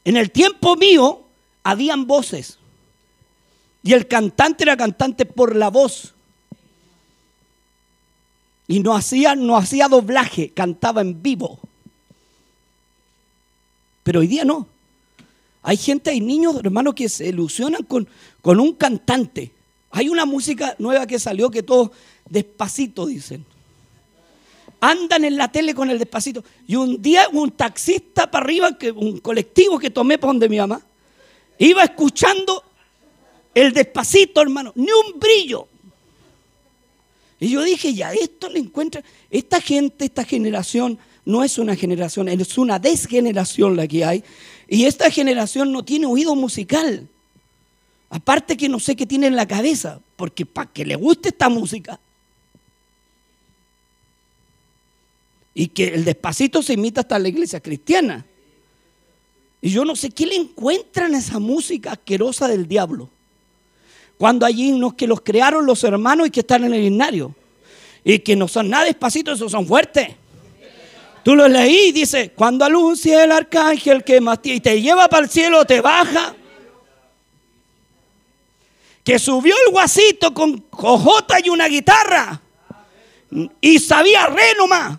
En 0.05 0.17
el 0.17 0.31
tiempo 0.31 0.75
mío 0.75 1.21
habían 1.63 2.05
voces. 2.05 2.57
Y 3.81 3.93
el 3.93 4.07
cantante 4.07 4.63
era 4.63 4.77
cantante 4.77 5.25
por 5.25 5.55
la 5.55 5.69
voz. 5.69 6.13
Y 8.67 8.79
no 8.79 8.95
hacía, 8.95 9.35
no 9.35 9.57
hacía 9.57 9.87
doblaje, 9.87 10.49
cantaba 10.49 11.01
en 11.01 11.21
vivo. 11.21 11.59
Pero 14.03 14.21
hoy 14.21 14.27
día 14.27 14.45
no. 14.45 14.67
Hay 15.61 15.77
gente, 15.77 16.11
hay 16.11 16.21
niños, 16.21 16.57
hermanos, 16.57 16.93
que 16.93 17.07
se 17.07 17.27
ilusionan 17.27 17.83
con, 17.83 18.07
con 18.41 18.59
un 18.59 18.73
cantante. 18.73 19.51
Hay 19.95 20.09
una 20.09 20.25
música 20.25 20.75
nueva 20.79 21.05
que 21.05 21.19
salió 21.19 21.51
que 21.51 21.61
todos 21.61 21.91
despacito 22.27 23.05
dicen. 23.05 23.45
Andan 24.81 25.23
en 25.23 25.37
la 25.37 25.51
tele 25.51 25.75
con 25.75 25.91
el 25.91 25.99
despacito. 25.99 26.43
Y 26.65 26.75
un 26.75 26.99
día 26.99 27.27
un 27.31 27.51
taxista 27.51 28.29
para 28.29 28.43
arriba, 28.43 28.75
que, 28.75 28.89
un 28.89 29.19
colectivo 29.19 29.77
que 29.77 29.91
tomé 29.91 30.17
para 30.17 30.33
donde 30.33 30.49
mi 30.49 30.57
mamá, 30.57 30.81
iba 31.59 31.83
escuchando 31.83 32.63
el 33.53 33.71
despacito, 33.71 34.41
hermano. 34.41 34.71
Ni 34.75 34.87
un 34.91 35.19
brillo. 35.19 35.67
Y 37.39 37.49
yo 37.49 37.61
dije, 37.61 37.93
ya, 37.93 38.13
esto 38.13 38.49
le 38.49 38.57
encuentra. 38.57 39.03
Esta 39.29 39.61
gente, 39.61 40.05
esta 40.05 40.23
generación, 40.23 40.97
no 41.23 41.43
es 41.43 41.59
una 41.59 41.75
generación, 41.75 42.29
es 42.29 42.57
una 42.57 42.79
desgeneración 42.79 43.75
la 43.75 43.87
que 43.87 44.03
hay. 44.03 44.23
Y 44.67 44.85
esta 44.85 45.11
generación 45.11 45.71
no 45.71 45.85
tiene 45.85 46.07
oído 46.07 46.33
musical. 46.33 47.07
Aparte 48.13 48.55
que 48.55 48.69
no 48.69 48.79
sé 48.79 48.95
qué 48.95 49.07
tiene 49.07 49.25
en 49.25 49.35
la 49.35 49.47
cabeza, 49.47 49.99
porque 50.15 50.45
para 50.45 50.71
que 50.71 50.85
le 50.85 50.95
guste 50.95 51.29
esta 51.29 51.49
música. 51.49 51.99
Y 55.55 55.69
que 55.69 55.87
el 55.87 56.05
despacito 56.05 56.61
se 56.61 56.73
imita 56.73 57.01
hasta 57.01 57.17
la 57.17 57.29
iglesia 57.29 57.59
cristiana. 57.59 58.23
Y 59.63 59.71
yo 59.71 59.83
no 59.83 59.95
sé 59.95 60.11
qué 60.11 60.27
le 60.27 60.35
encuentran 60.35 61.15
a 61.15 61.17
esa 61.17 61.39
música 61.39 61.93
asquerosa 61.93 62.47
del 62.47 62.67
diablo. 62.67 63.09
Cuando 64.19 64.45
hay 64.45 64.61
himnos 64.61 64.93
que 64.93 65.07
los 65.07 65.21
crearon 65.21 65.65
los 65.65 65.83
hermanos 65.83 66.27
y 66.27 66.29
que 66.29 66.41
están 66.41 66.65
en 66.65 66.75
el 66.75 66.83
himnario. 66.83 67.33
Y 68.03 68.19
que 68.19 68.35
no 68.35 68.47
son 68.47 68.69
nada 68.69 68.85
despacitos, 68.85 69.39
esos 69.39 69.51
son 69.51 69.65
fuertes. 69.65 70.09
Tú 71.23 71.35
lo 71.35 71.47
leí 71.47 71.87
y 71.87 71.91
dice, 71.91 72.29
cuando 72.29 72.63
anuncia 72.63 73.23
el 73.23 73.31
arcángel 73.31 74.03
que 74.03 74.21
más 74.21 74.37
y 74.43 74.59
te 74.59 74.79
lleva 74.79 75.09
para 75.09 75.23
el 75.23 75.31
cielo, 75.31 75.65
te 75.65 75.81
baja 75.81 76.35
que 79.03 79.19
subió 79.19 79.55
el 79.65 79.71
guasito 79.71 80.33
con 80.33 80.57
cojota 80.59 81.37
y 81.43 81.49
una 81.49 81.67
guitarra 81.67 82.41
y 83.59 83.79
sabía 83.79 84.27
re 84.27 84.53
nomás, 84.57 84.97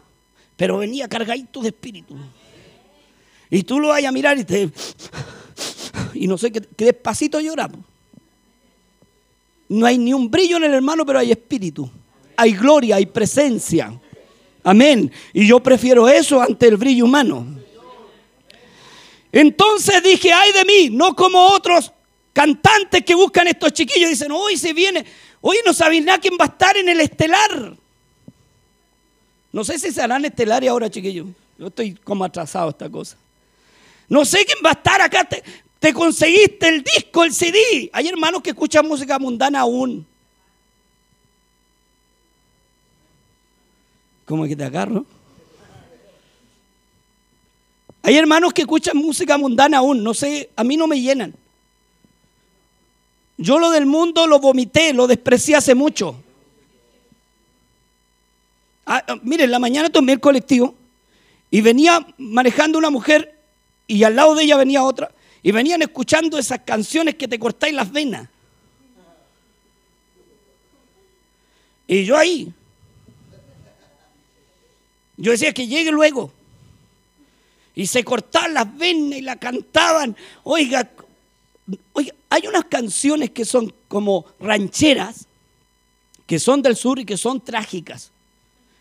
pero 0.56 0.78
venía 0.78 1.08
cargadito 1.08 1.60
de 1.60 1.68
espíritu. 1.68 2.16
Y 3.50 3.62
tú 3.62 3.78
lo 3.78 3.88
vas 3.88 4.04
a 4.04 4.12
mirar 4.12 4.38
y 4.38 4.44
te. 4.44 4.70
Y 6.14 6.26
no 6.26 6.36
sé 6.36 6.50
qué, 6.50 6.60
despacito 6.76 7.40
llora. 7.40 7.70
No 9.68 9.86
hay 9.86 9.98
ni 9.98 10.12
un 10.12 10.30
brillo 10.30 10.56
en 10.56 10.64
el 10.64 10.74
hermano, 10.74 11.06
pero 11.06 11.18
hay 11.18 11.30
espíritu. 11.30 11.88
Hay 12.36 12.52
gloria, 12.52 12.96
hay 12.96 13.06
presencia. 13.06 13.98
Amén. 14.62 15.10
Y 15.32 15.46
yo 15.46 15.60
prefiero 15.60 16.08
eso 16.08 16.40
ante 16.40 16.66
el 16.68 16.76
brillo 16.76 17.04
humano. 17.04 17.46
Entonces 19.30 20.02
dije, 20.02 20.32
ay 20.32 20.52
de 20.52 20.64
mí, 20.64 20.90
no 20.90 21.14
como 21.14 21.48
otros 21.48 21.92
cantantes 22.34 23.02
que 23.04 23.14
buscan 23.14 23.46
estos 23.48 23.72
chiquillos. 23.72 24.10
Dicen, 24.10 24.30
hoy 24.30 24.58
se 24.58 24.74
viene, 24.74 25.06
hoy 25.40 25.56
no 25.64 25.72
saben 25.72 26.04
nada 26.04 26.18
quién 26.18 26.34
va 26.38 26.44
a 26.44 26.48
estar 26.48 26.76
en 26.76 26.90
el 26.90 27.00
estelar. 27.00 27.74
No 29.52 29.64
sé 29.64 29.78
si 29.78 29.90
serán 29.90 30.24
estelares 30.26 30.68
ahora, 30.68 30.90
chiquillos. 30.90 31.28
Yo 31.56 31.68
estoy 31.68 31.94
como 31.94 32.24
atrasado 32.24 32.70
esta 32.70 32.90
cosa. 32.90 33.16
No 34.08 34.24
sé 34.24 34.44
quién 34.44 34.58
va 34.62 34.70
a 34.70 34.72
estar 34.74 35.00
acá. 35.00 35.24
Te, 35.24 35.42
te 35.78 35.94
conseguiste 35.94 36.68
el 36.68 36.82
disco, 36.82 37.24
el 37.24 37.32
CD. 37.32 37.88
Hay 37.92 38.08
hermanos 38.08 38.42
que 38.42 38.50
escuchan 38.50 38.86
música 38.86 39.18
mundana 39.18 39.60
aún. 39.60 40.04
¿Cómo 44.26 44.44
que 44.44 44.56
te 44.56 44.64
agarro? 44.64 45.06
Hay 48.02 48.16
hermanos 48.16 48.52
que 48.52 48.62
escuchan 48.62 48.96
música 48.96 49.38
mundana 49.38 49.78
aún. 49.78 50.02
No 50.02 50.14
sé, 50.14 50.50
a 50.56 50.64
mí 50.64 50.76
no 50.76 50.88
me 50.88 51.00
llenan. 51.00 51.34
Yo 53.36 53.58
lo 53.58 53.70
del 53.70 53.86
mundo 53.86 54.26
lo 54.26 54.38
vomité, 54.38 54.92
lo 54.92 55.06
desprecié 55.06 55.56
hace 55.56 55.74
mucho. 55.74 56.16
Ah, 58.86 59.02
ah, 59.08 59.16
miren, 59.22 59.50
la 59.50 59.58
mañana 59.58 59.90
tomé 59.90 60.12
el 60.12 60.20
colectivo 60.20 60.74
y 61.50 61.60
venía 61.60 62.06
manejando 62.18 62.78
una 62.78 62.90
mujer 62.90 63.38
y 63.86 64.04
al 64.04 64.16
lado 64.16 64.34
de 64.34 64.44
ella 64.44 64.56
venía 64.56 64.82
otra 64.82 65.10
y 65.42 65.52
venían 65.52 65.82
escuchando 65.82 66.38
esas 66.38 66.60
canciones 66.60 67.16
que 67.16 67.28
te 67.28 67.38
cortáis 67.38 67.74
las 67.74 67.90
venas. 67.90 68.28
Y 71.86 72.04
yo 72.04 72.16
ahí, 72.16 72.52
yo 75.16 75.32
decía 75.32 75.52
que 75.52 75.66
llegue 75.66 75.90
luego. 75.90 76.32
Y 77.74 77.86
se 77.86 78.04
cortaban 78.04 78.54
las 78.54 78.76
venas 78.76 79.18
y 79.18 79.22
la 79.22 79.36
cantaban. 79.36 80.16
Oiga, 80.44 80.88
oiga, 81.92 82.14
hay 82.30 82.46
unas 82.46 82.64
canciones 82.64 83.30
que 83.30 83.44
son 83.44 83.72
como 83.88 84.24
rancheras, 84.40 85.26
que 86.26 86.38
son 86.38 86.62
del 86.62 86.76
sur 86.76 86.98
y 86.98 87.04
que 87.04 87.16
son 87.16 87.40
trágicas, 87.40 88.10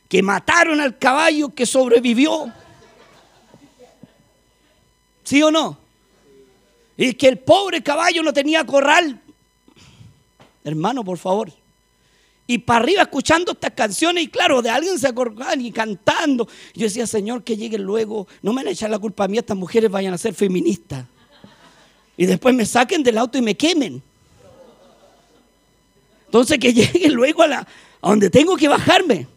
que 0.10 0.22
mataron 0.22 0.80
al 0.80 0.98
caballo 0.98 1.50
que 1.50 1.66
sobrevivió. 1.66 2.52
¿Sí 5.24 5.42
o 5.42 5.52
no? 5.52 5.78
Y 6.98 7.14
que 7.14 7.28
el 7.28 7.40
pobre 7.40 7.82
caballo 7.82 8.22
no 8.24 8.34
tenía 8.34 8.66
corral. 8.66 9.20
Hermano, 10.64 11.04
por 11.04 11.18
favor, 11.18 11.52
y 12.46 12.58
para 12.58 12.84
arriba 12.84 13.04
escuchando 13.04 13.54
estas 13.54 13.72
canciones 13.72 14.26
y 14.26 14.28
claro, 14.28 14.62
de 14.62 14.70
alguien 14.70 15.00
se 15.00 15.08
acordaban 15.08 15.62
y 15.62 15.72
cantando. 15.72 16.48
Yo 16.74 16.84
decía, 16.84 17.08
Señor, 17.08 17.44
que 17.44 17.56
lleguen 17.56 17.84
luego, 17.84 18.28
no 18.42 18.52
me 18.52 18.58
van 18.58 18.68
a 18.68 18.72
echar 18.72 18.90
la 18.90 19.00
culpa 19.00 19.24
a 19.24 19.28
mí, 19.28 19.38
estas 19.38 19.58
mujeres 19.58 19.90
vayan 19.90 20.14
a 20.14 20.18
ser 20.18 20.34
feministas. 20.34 21.06
Y 22.16 22.26
después 22.26 22.54
me 22.54 22.66
saquen 22.66 23.04
del 23.04 23.18
auto 23.18 23.38
y 23.38 23.42
me 23.42 23.56
quemen. 23.56 24.02
Entonces 26.26 26.58
que 26.60 26.74
lleguen 26.74 27.14
luego 27.14 27.44
a, 27.44 27.48
la, 27.48 27.68
donde 28.02 28.30
tengo 28.30 28.56
que 28.56 28.68
bajarme. 28.68 29.28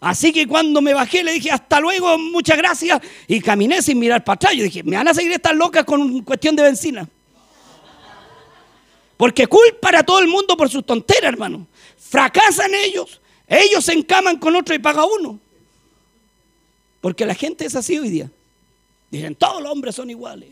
Así 0.00 0.32
que 0.32 0.46
cuando 0.46 0.80
me 0.82 0.92
bajé 0.92 1.24
le 1.24 1.32
dije, 1.32 1.50
hasta 1.50 1.80
luego, 1.80 2.18
muchas 2.18 2.56
gracias. 2.56 3.00
Y 3.26 3.40
caminé 3.40 3.82
sin 3.82 3.98
mirar 3.98 4.22
para 4.22 4.34
atrás. 4.34 4.54
Yo 4.54 4.64
dije, 4.64 4.82
me 4.82 4.96
van 4.96 5.08
a 5.08 5.14
seguir 5.14 5.32
estas 5.32 5.56
locas 5.56 5.84
con 5.84 6.22
cuestión 6.22 6.54
de 6.54 6.62
benzina. 6.62 7.08
Porque 9.16 9.46
culpa 9.46 9.98
a 9.98 10.02
todo 10.02 10.18
el 10.18 10.28
mundo 10.28 10.56
por 10.56 10.68
sus 10.68 10.84
tonteras, 10.84 11.32
hermano. 11.32 11.66
Fracasan 11.98 12.72
ellos, 12.74 13.20
ellos 13.48 13.84
se 13.84 13.94
encaman 13.94 14.38
con 14.38 14.54
otro 14.54 14.74
y 14.74 14.78
paga 14.78 15.04
uno. 15.04 15.40
Porque 17.00 17.24
la 17.24 17.34
gente 17.34 17.64
es 17.64 17.74
así 17.74 17.98
hoy 17.98 18.10
día. 18.10 18.30
Dicen, 19.10 19.34
todos 19.34 19.62
los 19.62 19.72
hombres 19.72 19.94
son 19.94 20.10
iguales. 20.10 20.50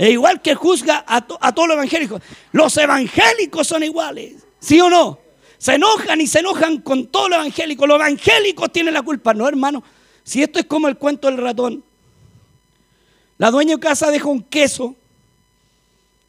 Es 0.00 0.08
igual 0.08 0.40
que 0.40 0.54
juzga 0.54 1.04
a, 1.06 1.16
a 1.18 1.52
todos 1.52 1.68
los 1.68 1.74
evangélicos. 1.76 2.22
Los 2.52 2.74
evangélicos 2.78 3.66
son 3.66 3.82
iguales. 3.82 4.36
¿Sí 4.58 4.80
o 4.80 4.88
no? 4.88 5.18
Se 5.58 5.74
enojan 5.74 6.18
y 6.22 6.26
se 6.26 6.38
enojan 6.38 6.80
con 6.80 7.08
todo 7.08 7.28
lo 7.28 7.34
evangélico. 7.34 7.86
Los 7.86 7.96
evangélicos 7.96 8.72
tienen 8.72 8.94
la 8.94 9.02
culpa. 9.02 9.34
No, 9.34 9.46
hermano. 9.46 9.84
Si 10.24 10.42
esto 10.42 10.58
es 10.58 10.64
como 10.64 10.88
el 10.88 10.96
cuento 10.96 11.28
del 11.28 11.36
ratón. 11.36 11.84
La 13.36 13.50
dueña 13.50 13.74
de 13.74 13.80
casa 13.80 14.10
deja 14.10 14.26
un 14.26 14.42
queso 14.42 14.96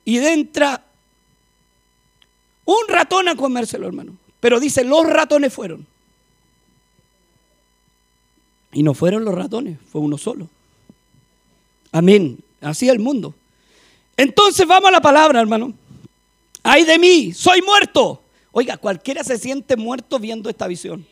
y 0.04 0.18
entra 0.18 0.84
un 2.66 2.90
ratón 2.90 3.30
a 3.30 3.38
comérselo, 3.38 3.88
hermano. 3.88 4.18
Pero 4.42 4.60
dice, 4.60 4.84
los 4.84 5.08
ratones 5.08 5.54
fueron. 5.54 5.88
Y 8.74 8.84
no 8.84 8.94
fueron 8.94 9.24
los 9.24 9.34
ratones, 9.34 9.78
fue 9.90 10.02
uno 10.02 10.18
solo. 10.18 10.50
Amén. 11.94 12.38
Así 12.60 12.88
es 12.88 12.92
el 12.92 13.00
mundo. 13.00 13.34
Entonces 14.22 14.68
vamos 14.68 14.90
a 14.90 14.92
la 14.92 15.02
palabra, 15.02 15.42
hermano. 15.42 15.74
Ay 16.62 16.84
de 16.84 17.00
mí, 17.00 17.34
soy 17.34 17.60
muerto. 17.64 18.22
Oiga, 18.52 18.78
cualquiera 18.78 19.24
se 19.24 19.36
siente 19.36 19.76
muerto 19.76 20.20
viendo 20.20 20.48
esta 20.48 20.68
visión. 20.68 21.04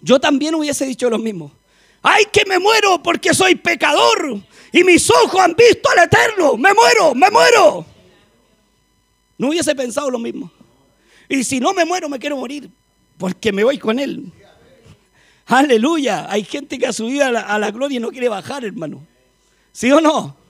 Yo 0.00 0.20
también 0.20 0.54
hubiese 0.54 0.86
dicho 0.86 1.10
lo 1.10 1.18
mismo. 1.18 1.50
Ay, 2.00 2.26
que 2.32 2.44
me 2.44 2.60
muero 2.60 3.02
porque 3.02 3.34
soy 3.34 3.56
pecador 3.56 4.38
y 4.72 4.84
mis 4.84 5.10
ojos 5.10 5.40
han 5.40 5.56
visto 5.56 5.88
al 5.90 6.04
Eterno. 6.04 6.56
Me 6.56 6.72
muero, 6.72 7.12
me 7.12 7.28
muero. 7.28 7.84
No 9.36 9.48
hubiese 9.48 9.74
pensado 9.74 10.08
lo 10.08 10.20
mismo. 10.20 10.48
Y 11.28 11.42
si 11.42 11.58
no 11.58 11.74
me 11.74 11.84
muero, 11.84 12.08
me 12.08 12.20
quiero 12.20 12.36
morir, 12.36 12.70
porque 13.18 13.50
me 13.50 13.64
voy 13.64 13.78
con 13.78 13.98
Él. 13.98 14.30
Aleluya. 15.46 16.28
Hay 16.30 16.44
gente 16.44 16.78
que 16.78 16.86
ha 16.86 16.92
subido 16.92 17.24
a 17.24 17.32
la, 17.32 17.40
a 17.40 17.58
la 17.58 17.72
gloria 17.72 17.96
y 17.96 18.00
no 18.00 18.12
quiere 18.12 18.28
bajar, 18.28 18.64
hermano. 18.64 19.04
¿Sí 19.72 19.90
o 19.90 20.00
no? 20.00 20.40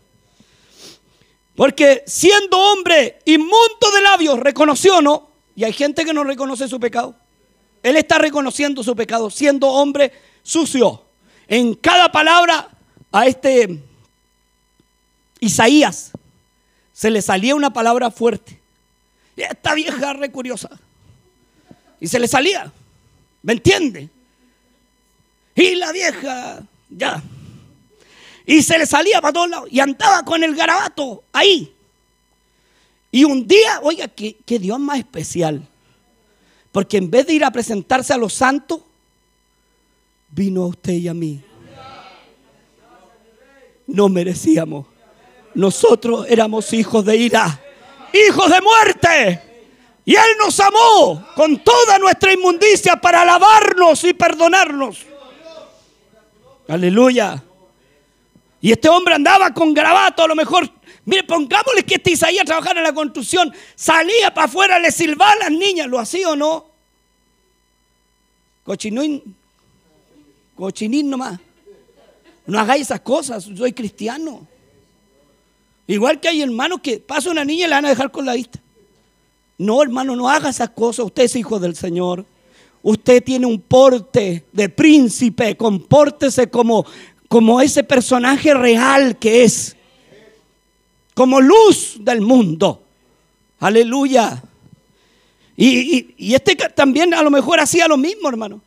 Porque 1.63 2.03
siendo 2.09 2.59
hombre 2.59 3.21
inmundo 3.25 3.93
de 3.95 4.03
labios, 4.03 4.41
reconoció 4.41 5.01
no. 5.01 5.29
Y 5.55 5.63
hay 5.63 5.73
gente 5.73 6.05
que 6.05 6.13
no 6.13 6.25
reconoce 6.25 6.67
su 6.67 6.81
pecado. 6.81 7.15
Él 7.85 7.97
está 7.97 8.19
reconociendo 8.19 8.83
su 8.83 8.97
pecado, 8.97 9.31
siendo 9.31 9.69
hombre 9.69 10.11
sucio. 10.43 11.05
En 11.47 11.75
cada 11.75 12.11
palabra 12.11 12.69
a 13.13 13.29
este 13.29 13.79
Isaías 15.39 16.11
se 16.93 17.13
le 17.13 17.23
salía 17.23 17.55
una 17.55 17.73
palabra 17.73 18.11
fuerte. 18.11 18.59
Esta 19.37 19.75
vieja 19.75 20.15
re 20.15 20.33
curiosa. 20.33 20.69
Y 22.01 22.09
se 22.09 22.19
le 22.19 22.27
salía. 22.27 22.73
¿Me 23.41 23.53
entiende? 23.53 24.09
Y 25.55 25.77
la 25.77 25.93
vieja, 25.93 26.61
ya. 26.91 27.23
Y 28.47 28.63
se 28.63 28.79
le 28.79 28.87
salía 28.87 29.21
para 29.21 29.33
todos 29.33 29.51
lados. 29.51 29.69
Y 29.71 29.81
andaba 29.81 30.25
con 30.25 30.43
el 30.43 30.55
garabato 30.55 31.25
ahí. 31.33 31.73
Y 33.11 33.25
un 33.25 33.47
día, 33.47 33.81
oiga, 33.83 34.09
qué, 34.09 34.37
qué 34.45 34.59
Dios 34.59 34.79
más 34.81 34.99
especial. 34.99 35.67
Porque 36.73 36.97
en 36.97 37.11
vez 37.11 37.27
de 37.27 37.35
ir 37.35 37.45
a 37.45 37.51
presentarse 37.51 38.13
a 38.13 38.17
los 38.17 38.33
santos, 38.33 38.81
vino 40.31 40.63
a 40.63 40.67
usted 40.69 40.95
y 40.95 41.09
a 41.09 41.15
mí. 41.15 41.43
No 43.87 44.09
merecíamos. 44.09 44.87
Nosotros 45.55 46.27
éramos 46.29 46.73
hijos 46.73 47.05
de 47.05 47.17
ira, 47.17 47.61
hijos 48.13 48.51
de 48.51 48.61
muerte. 48.63 49.43
Y 50.05 50.15
Él 50.15 50.37
nos 50.39 50.59
amó 50.59 51.25
con 51.37 51.63
toda 51.63 51.99
nuestra 51.99 52.33
inmundicia 52.33 52.97
para 52.97 53.23
alabarnos 53.23 54.03
y 54.05 54.15
perdonarnos. 54.15 55.05
Aleluya. 56.67 57.43
Y 58.63 58.71
este 58.71 58.89
hombre 58.89 59.15
andaba 59.15 59.53
con 59.53 59.75
grabato, 59.75 60.23
a 60.23 60.29
lo 60.29 60.37
mejor, 60.37 60.71
mire, 61.05 61.25
pongámosle 61.25 61.83
que 61.83 61.97
este 61.97 62.13
Isaías 62.13 62.47
trabajara 62.47 62.79
en 62.79 62.85
la 62.85 62.95
construcción, 62.95 63.53
salía 63.75 64.33
para 64.33 64.47
afuera, 64.47 64.79
le 64.79 64.93
silbaba 64.93 65.33
a 65.33 65.37
las 65.37 65.51
niñas, 65.51 65.89
¿lo 65.89 65.99
hacía 65.99 66.31
o 66.31 66.37
no? 66.37 66.67
Cochinín, 68.63 69.35
cochinín 70.55 71.11
nomás. 71.11 71.41
No 72.47 72.61
hagáis 72.61 72.83
esas 72.83 73.01
cosas, 73.01 73.43
soy 73.43 73.73
cristiano. 73.73 74.47
Igual 75.89 76.21
que 76.21 76.29
hay 76.29 76.43
hermanos 76.43 76.81
que 76.81 76.99
pasa 76.99 77.31
una 77.31 77.45
niña 77.45 77.67
y 77.67 77.69
la 77.69 77.77
van 77.77 77.87
a 77.87 77.91
dejar 77.91 78.13
con 78.13 78.25
la 78.25 78.35
vista. 78.35 78.61
No, 79.59 79.83
hermano, 79.83 80.15
no 80.15 80.29
haga 80.29 80.51
esas 80.51 80.71
cosas. 80.71 81.07
Usted 81.07 81.25
es 81.25 81.35
hijo 81.35 81.59
del 81.59 81.75
Señor. 81.75 82.25
Usted 82.83 83.23
tiene 83.23 83.47
un 83.47 83.61
porte 83.61 84.45
de 84.53 84.69
príncipe. 84.69 85.57
Compórtese 85.57 86.49
como, 86.49 86.87
como 87.33 87.63
ese 87.63 87.83
personaje 87.83 88.53
real 88.53 89.19
que 89.19 89.43
es. 89.43 89.75
Como 91.15 91.41
luz 91.41 91.97
del 91.99 92.21
mundo. 92.21 92.85
Aleluya. 93.59 94.43
Y, 95.57 96.35
este 96.35 96.55
también 96.57 97.15
a 97.15 97.23
lo 97.23 97.31
mejor 97.31 97.59
hacía 97.59 97.89
lo 97.89 97.97
mismo, 97.97 98.29
hermano. 98.29 98.61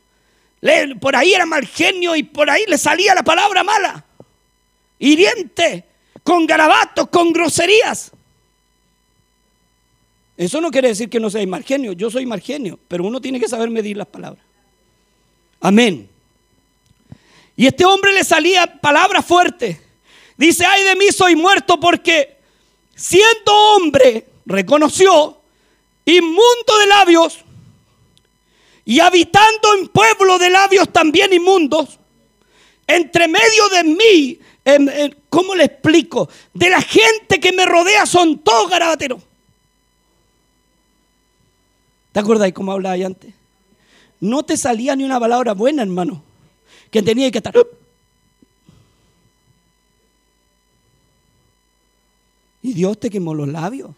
por 1.00 1.14
ahí 1.14 1.32
era 1.32 1.46
mal 1.46 1.64
genio 1.64 2.16
y 2.16 2.24
por 2.24 2.50
ahí 2.50 2.64
le 2.66 2.76
salía 2.76 3.14
la 3.14 3.22
palabra 3.22 3.62
mala. 3.62 4.04
Hiriente 4.98 5.84
con 6.24 6.44
garabatos, 6.44 7.06
con 7.06 7.32
groserías. 7.32 8.10
Eso 10.36 10.60
no 10.60 10.72
quiere 10.72 10.88
decir 10.88 11.08
que 11.08 11.20
no 11.20 11.30
sea 11.30 11.46
mal 11.46 11.62
genio. 11.62 11.92
Yo 11.92 12.10
soy 12.10 12.26
mal 12.26 12.40
genio, 12.40 12.80
pero 12.88 13.04
uno 13.04 13.20
tiene 13.20 13.38
que 13.38 13.46
saber 13.48 13.70
medir 13.70 13.96
las 13.96 14.08
palabras. 14.08 14.44
Amén. 15.60 16.15
Y 17.56 17.66
este 17.66 17.84
hombre 17.84 18.12
le 18.12 18.22
salía 18.22 18.80
palabras 18.80 19.24
fuertes. 19.24 19.78
Dice, 20.36 20.64
ay 20.66 20.84
de 20.84 20.96
mí 20.96 21.06
soy 21.10 21.34
muerto 21.34 21.80
porque 21.80 22.36
siendo 22.94 23.52
hombre, 23.52 24.26
reconoció, 24.44 25.40
inmundo 26.04 26.78
de 26.80 26.86
labios, 26.86 27.38
y 28.84 29.00
habitando 29.00 29.74
en 29.80 29.88
pueblo 29.88 30.38
de 30.38 30.50
labios 30.50 30.92
también 30.92 31.32
inmundos, 31.32 31.98
entre 32.86 33.26
medio 33.26 33.68
de 33.70 33.84
mí 33.84 34.38
¿cómo 35.28 35.54
le 35.54 35.64
explico? 35.64 36.28
De 36.52 36.70
la 36.70 36.80
gente 36.80 37.38
que 37.38 37.52
me 37.52 37.66
rodea 37.66 38.06
son 38.06 38.38
todos 38.38 38.68
garabateros. 38.68 39.22
¿Te 42.12 42.20
acuerdas 42.20 42.52
cómo 42.52 42.72
hablaba 42.72 42.94
antes? 42.94 43.34
No 44.18 44.42
te 44.42 44.56
salía 44.56 44.96
ni 44.96 45.04
una 45.04 45.20
palabra 45.20 45.52
buena, 45.52 45.82
hermano. 45.82 46.22
Que 46.96 47.02
tenía 47.02 47.30
que 47.30 47.36
estar. 47.36 47.54
Y 52.62 52.72
Dios 52.72 52.98
te 52.98 53.10
quemó 53.10 53.34
los 53.34 53.46
labios. 53.46 53.90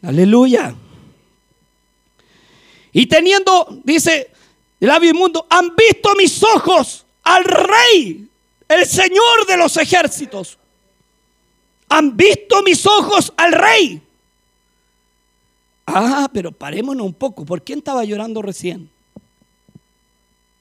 Aleluya. 0.00 0.74
Y 2.90 3.04
teniendo, 3.04 3.82
dice, 3.84 4.30
el 4.80 4.88
labio 4.88 5.10
inmundo, 5.10 5.46
han 5.50 5.76
visto 5.76 6.14
mis 6.16 6.42
ojos 6.42 7.04
al 7.24 7.44
rey 7.44 8.26
el 8.66 8.86
Señor 8.86 9.46
de 9.46 9.58
los 9.58 9.76
ejércitos. 9.76 10.56
Han 11.90 12.16
visto 12.16 12.62
mis 12.62 12.86
ojos 12.86 13.30
al 13.36 13.52
rey. 13.52 14.00
Ah, 15.84 16.30
pero 16.32 16.50
parémonos 16.50 17.04
un 17.04 17.12
poco. 17.12 17.44
¿Por 17.44 17.60
quién 17.60 17.80
estaba 17.80 18.04
llorando 18.04 18.40
recién? 18.40 18.88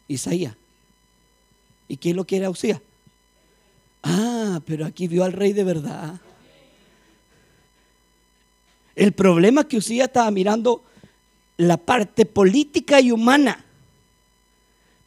Isaías. 0.09 0.53
¿Y 1.87 1.97
quién 1.97 2.15
lo 2.15 2.25
quiere 2.25 2.47
Usía? 2.47 2.81
Ah, 4.03 4.59
pero 4.65 4.85
aquí 4.85 5.07
vio 5.07 5.23
al 5.23 5.33
rey 5.33 5.53
de 5.53 5.63
verdad. 5.63 6.19
El 8.95 9.11
problema 9.11 9.61
es 9.61 9.67
que 9.67 9.77
Usía 9.77 10.05
estaba 10.05 10.29
mirando 10.31 10.83
la 11.57 11.77
parte 11.77 12.25
política 12.25 12.99
y 13.01 13.11
humana, 13.11 13.63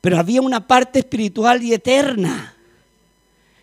pero 0.00 0.18
había 0.18 0.40
una 0.40 0.66
parte 0.66 1.00
espiritual 1.00 1.62
y 1.62 1.74
eterna. 1.74 2.54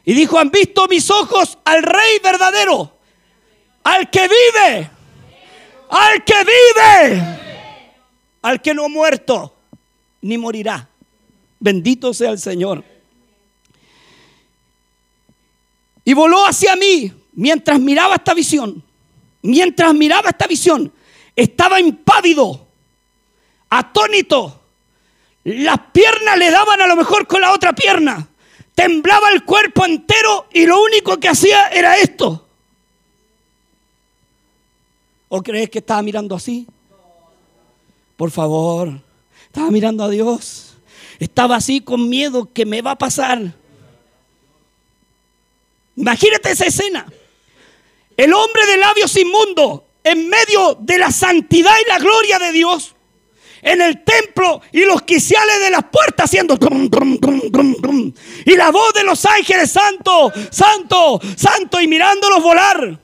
Y 0.04 0.14
dijo, 0.14 0.38
han 0.38 0.52
visto 0.52 0.88
mis 0.88 1.10
ojos 1.10 1.58
al 1.66 1.84
rey 1.84 2.20
verdadero, 2.24 2.96
al 3.84 4.10
que 4.10 4.22
vive, 4.22 4.90
al 5.90 6.24
que 6.24 6.36
vive. 6.44 7.46
al 8.42 8.62
que 8.62 8.76
no 8.76 8.86
ha 8.86 8.90
muerto, 8.90 9.56
ni 10.22 10.38
morirá. 10.38 10.88
Bendito 11.60 12.14
sea 12.14 12.30
el 12.30 12.38
Señor. 12.38 12.84
Y 16.06 16.14
voló 16.14 16.46
hacia 16.46 16.76
mí 16.76 17.12
mientras 17.34 17.80
miraba 17.80 18.16
esta 18.16 18.34
visión. 18.34 18.84
Mientras 19.42 19.94
miraba 19.94 20.30
esta 20.30 20.48
visión, 20.48 20.92
estaba 21.36 21.80
impávido, 21.80 22.66
atónito. 23.70 24.62
Las 25.44 25.80
piernas 25.92 26.38
le 26.38 26.50
daban 26.50 26.82
a 26.82 26.88
lo 26.88 26.96
mejor 26.96 27.28
con 27.28 27.42
la 27.42 27.52
otra 27.52 27.74
pierna. 27.74 28.28
Temblaba 28.74 29.30
el 29.32 29.44
cuerpo 29.44 29.86
entero 29.86 30.48
y 30.52 30.66
lo 30.66 30.82
único 30.82 31.18
que 31.18 31.30
hacía 31.30 31.68
era 31.70 31.98
esto. 31.98 32.48
¿O 35.30 35.42
crees 35.44 35.70
que 35.70 35.80
estaba 35.80 36.02
mirando 36.02 36.36
así? 36.36 36.68
Por 38.18 38.32
favor, 38.32 39.00
estaba 39.46 39.70
mirando 39.70 40.04
a 40.04 40.10
Dios. 40.10 40.76
Estaba 41.20 41.56
así 41.58 41.82
con 41.82 42.10
miedo 42.10 42.52
que 42.52 42.66
me 42.66 42.82
va 42.82 42.92
a 42.92 42.98
pasar. 42.98 43.54
Imagínate 45.96 46.52
esa 46.52 46.66
escena. 46.66 47.06
El 48.18 48.34
hombre 48.34 48.66
de 48.66 48.78
labios 48.78 49.16
inmundos 49.18 49.82
en 50.04 50.30
medio 50.30 50.78
de 50.80 50.98
la 50.98 51.12
santidad 51.12 51.74
y 51.84 51.90
la 51.90 52.00
gloria 52.00 52.40
de 52.40 52.52
Dios 52.52 52.96
en 53.66 53.82
el 53.82 54.04
templo 54.04 54.62
y 54.72 54.86
los 54.86 55.02
quiciales 55.02 55.60
de 55.60 55.72
las 55.72 55.86
puertas 55.86 56.26
haciendo 56.26 56.56
y 58.46 58.56
la 58.56 58.70
voz 58.70 58.94
de 58.94 59.04
los 59.04 59.26
ángeles 59.26 59.72
santo, 59.72 60.32
santo, 60.52 61.20
santo 61.36 61.82
y 61.82 61.88
mirándolos 61.88 62.44
volar. 62.44 63.00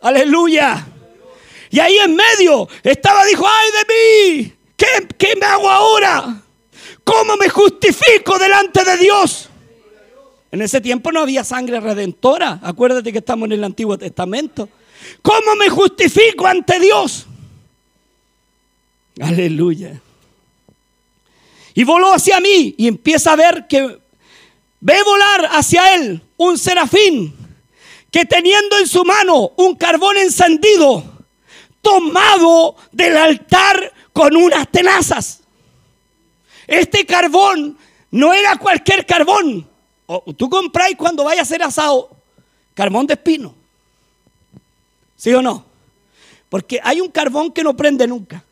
Aleluya. 0.00 0.86
Y 1.70 1.78
ahí 1.78 1.98
en 1.98 2.16
medio 2.16 2.68
estaba, 2.82 3.24
dijo, 3.24 3.46
ay 3.46 3.70
de 3.70 3.94
mí, 4.42 4.52
¿qué, 4.76 5.06
qué 5.16 5.36
me 5.36 5.46
hago 5.46 5.70
ahora? 5.70 6.42
¿Cómo 7.04 7.36
me 7.36 7.48
justifico 7.48 8.36
delante 8.36 8.82
de 8.82 8.96
Dios? 8.96 9.49
En 10.52 10.62
ese 10.62 10.80
tiempo 10.80 11.12
no 11.12 11.20
había 11.20 11.44
sangre 11.44 11.80
redentora. 11.80 12.58
Acuérdate 12.62 13.12
que 13.12 13.18
estamos 13.18 13.46
en 13.46 13.52
el 13.52 13.64
Antiguo 13.64 13.96
Testamento. 13.96 14.68
¿Cómo 15.22 15.54
me 15.56 15.68
justifico 15.68 16.46
ante 16.46 16.80
Dios? 16.80 17.26
Aleluya. 19.20 20.00
Y 21.74 21.84
voló 21.84 22.12
hacia 22.12 22.40
mí 22.40 22.74
y 22.76 22.88
empieza 22.88 23.32
a 23.32 23.36
ver 23.36 23.66
que 23.68 23.98
ve 24.80 25.02
volar 25.04 25.50
hacia 25.52 25.94
él 25.94 26.20
un 26.36 26.58
serafín 26.58 27.34
que 28.10 28.24
teniendo 28.24 28.76
en 28.78 28.88
su 28.88 29.04
mano 29.04 29.52
un 29.56 29.76
carbón 29.76 30.16
encendido, 30.16 31.04
tomado 31.80 32.76
del 32.90 33.16
altar 33.16 33.92
con 34.12 34.36
unas 34.36 34.68
tenazas. 34.70 35.42
Este 36.66 37.06
carbón 37.06 37.78
no 38.10 38.34
era 38.34 38.56
cualquier 38.56 39.06
carbón. 39.06 39.69
Tú 40.36 40.50
compráis 40.50 40.96
cuando 40.96 41.24
vaya 41.24 41.42
a 41.42 41.44
ser 41.44 41.62
asado 41.62 42.10
carbón 42.74 43.06
de 43.06 43.14
espino. 43.14 43.54
¿Sí 45.16 45.32
o 45.34 45.42
no? 45.42 45.64
Porque 46.48 46.80
hay 46.82 47.00
un 47.00 47.08
carbón 47.08 47.52
que 47.52 47.62
no 47.62 47.76
prende 47.76 48.06
nunca. 48.06 48.42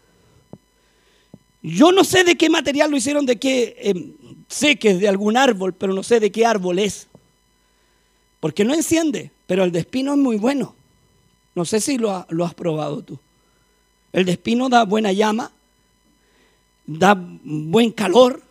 Yo 1.62 1.90
no 1.92 2.05
sé 2.05 2.25
de 2.25 2.37
qué 2.37 2.49
material 2.49 2.90
lo 2.90 2.97
hicieron, 2.97 3.27
de 3.27 3.38
qué, 3.38 3.77
em, 3.81 4.12
sé 4.49 4.77
que 4.77 4.90
es 4.90 5.01
de 5.01 5.09
algún 5.09 5.37
árbol, 5.37 5.75
pero 5.75 5.92
no 5.92 6.03
sé 6.03 6.21
de 6.21 6.31
qué 6.31 6.47
árbol 6.47 6.79
es. 6.79 7.09
Porque 8.38 8.64
no 8.64 8.75
enciende, 8.75 9.31
pero 9.47 9.64
el 9.64 9.73
de 9.73 9.81
espino 9.81 10.12
es 10.12 10.18
muy 10.18 10.37
bueno. 10.37 10.75
No 11.55 11.64
sé 11.64 11.81
si 11.81 11.99
lo, 11.99 12.25
lo 12.29 12.44
has 12.44 12.55
probado 12.55 13.03
tú. 13.03 13.18
El 14.12 14.25
de 14.25 14.33
espino 14.33 14.68
da 14.68 14.85
buena 14.85 15.12
llama, 15.12 15.51
da 16.87 17.16
buen 17.18 17.90
calor 17.90 18.42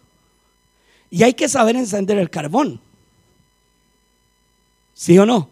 y 1.10 1.24
hay 1.24 1.34
que 1.34 1.48
saber 1.48 1.76
encender 1.76 2.18
el 2.18 2.30
carbón. 2.30 2.82
¿Sí 4.98 5.16
o 5.20 5.28
no? 5.28 5.48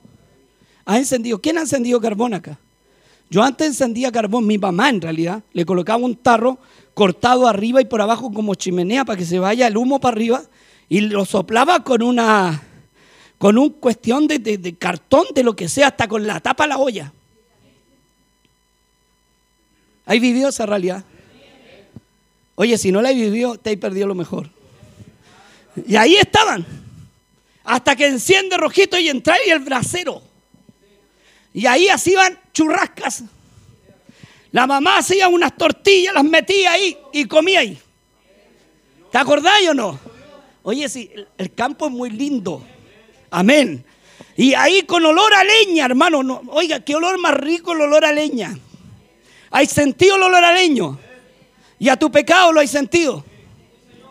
¿Ha 0.86 0.98
encendido? 0.98 1.40
¿Quién 1.40 1.60
ha 1.60 1.62
encendido 1.62 2.02
carbón 2.02 2.34
acá? 2.34 2.58
Yo 3.30 3.44
antes 3.44 3.68
encendía 3.68 4.12
carbón, 4.12 4.48
mi 4.48 4.58
mamá 4.58 4.90
en 4.90 5.00
realidad, 5.00 5.44
le 5.54 5.66
colocaba 5.66 6.04
un 6.04 6.16
tarro 6.16 6.58
cortado 6.96 7.48
arriba 7.48 7.80
y 7.80 7.86
por 7.86 8.02
abajo 8.02 8.34
como 8.34 8.56
chimenea 8.56 9.06
para 9.06 9.18
que 9.18 9.26
se 9.26 9.38
vaya 9.38 9.68
el 9.68 9.78
humo 9.78 10.00
para 10.00 10.16
arriba 10.16 10.42
y 10.90 11.02
lo 11.02 11.26
soplaba 11.26 11.84
con 11.84 12.02
una 12.02 12.64
con 13.38 13.60
un 13.60 13.70
cuestión 13.70 14.28
de, 14.28 14.76
cartón, 14.80 15.26
de 15.36 15.44
lo 15.44 15.56
que 15.56 15.70
sea, 15.70 15.88
hasta 15.88 16.08
con 16.08 16.26
la 16.26 16.40
tapa 16.40 16.66
la 16.66 16.78
olla. 16.78 17.14
¿Hay 20.08 20.20
vivido 20.20 20.50
esa 20.50 20.66
realidad? 20.66 21.04
Oye, 22.56 22.78
si 22.80 22.92
no 22.92 23.02
la 23.02 23.12
he 23.12 23.14
vivido, 23.14 23.58
te 23.58 23.72
he 23.72 23.78
perdido 23.78 24.08
lo 24.08 24.16
mejor. 24.16 24.50
Y 25.86 25.98
ahí 25.98 26.16
estaban. 26.16 26.85
Hasta 27.66 27.96
que 27.96 28.08
enciende 28.08 28.58
rojito 28.58 28.98
y 28.98 29.10
entra 29.10 29.36
y 29.46 29.50
el 29.50 29.60
brasero. 29.60 30.22
Y 31.54 31.66
ahí 31.66 31.90
así 31.90 32.14
van 32.16 32.40
churrascas. 32.54 33.24
La 34.52 34.68
mamá 34.68 34.98
hacía 34.98 35.28
unas 35.28 35.56
tortillas, 35.58 36.14
las 36.14 36.24
metía 36.24 36.74
ahí 36.74 36.98
y 37.12 37.26
comía 37.26 37.62
ahí. 37.62 37.80
¿Te 39.12 39.18
acordáis 39.18 39.70
o 39.70 39.74
no? 39.74 39.98
Oye, 40.64 40.90
sí, 40.90 41.10
el 41.38 41.54
campo 41.54 41.86
es 41.86 41.92
muy 41.94 42.10
lindo. 42.10 42.62
Amén. 43.32 43.86
Y 44.36 44.54
ahí 44.54 44.82
con 44.82 45.06
olor 45.06 45.34
a 45.34 45.44
leña, 45.44 45.86
hermano. 45.86 46.24
No, 46.24 46.42
oiga, 46.50 46.82
qué 46.82 46.96
olor 46.96 47.18
más 47.20 47.36
rico 47.36 47.72
el 47.74 47.82
olor 47.82 48.04
a 48.04 48.12
leña. 48.12 48.58
¿Hay 49.52 49.68
sentido 49.68 50.18
el 50.18 50.24
olor 50.24 50.44
a 50.44 50.54
leño? 50.54 51.00
Y 51.80 51.88
a 51.88 51.96
tu 51.96 52.12
pecado 52.12 52.52
lo 52.52 52.60
hay 52.60 52.68
sentido. 52.68 53.24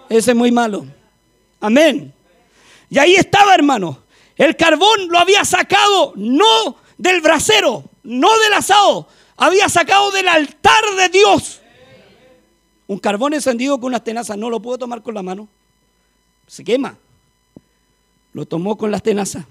Ese 0.08 0.30
es 0.30 0.36
muy 0.36 0.50
malo. 0.50 0.86
Amén. 1.60 2.13
Y 2.90 2.98
ahí 2.98 3.14
estaba, 3.14 3.54
hermano. 3.54 4.04
El 4.36 4.56
carbón 4.56 5.08
lo 5.08 5.18
había 5.18 5.44
sacado 5.44 6.12
no 6.16 6.76
del 6.98 7.20
brasero, 7.20 7.84
no 8.02 8.28
del 8.38 8.52
asado, 8.52 9.08
había 9.36 9.68
sacado 9.68 10.10
del 10.10 10.28
altar 10.28 10.82
de 10.96 11.08
Dios. 11.08 11.60
Un 12.86 12.98
carbón 12.98 13.34
encendido 13.34 13.78
con 13.78 13.88
unas 13.88 14.04
tenazas, 14.04 14.36
no 14.36 14.50
lo 14.50 14.60
puedo 14.60 14.78
tomar 14.78 15.02
con 15.02 15.14
la 15.14 15.22
mano. 15.22 15.48
Se 16.46 16.64
quema. 16.64 16.98
Lo 18.32 18.44
tomó 18.44 18.76
con 18.76 18.90
las 18.90 19.02
tenazas. 19.02 19.44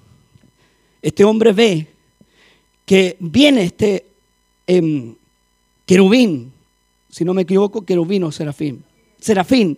Este 1.01 1.23
hombre 1.23 1.51
ve 1.51 1.87
que 2.85 3.17
viene 3.19 3.63
este 3.63 4.05
em, 4.67 5.15
querubín, 5.85 6.51
si 7.09 7.25
no 7.25 7.33
me 7.33 7.43
equivoco, 7.43 7.85
querubín 7.85 8.23
o 8.23 8.31
serafín. 8.31 8.83
Serafín, 9.19 9.77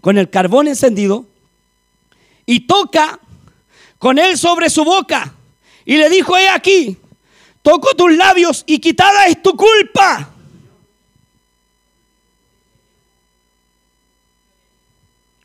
con 0.00 0.18
el 0.18 0.30
carbón 0.30 0.68
encendido, 0.68 1.26
y 2.46 2.60
toca 2.60 3.18
con 3.98 4.18
él 4.18 4.36
sobre 4.36 4.70
su 4.70 4.84
boca. 4.84 5.34
Y 5.84 5.96
le 5.96 6.08
dijo, 6.08 6.36
he 6.36 6.48
aquí, 6.48 6.98
Toco 7.64 7.94
tus 7.94 8.14
labios 8.14 8.62
y 8.66 8.78
quitada 8.78 9.24
es 9.24 9.42
tu 9.42 9.56
culpa. 9.56 10.28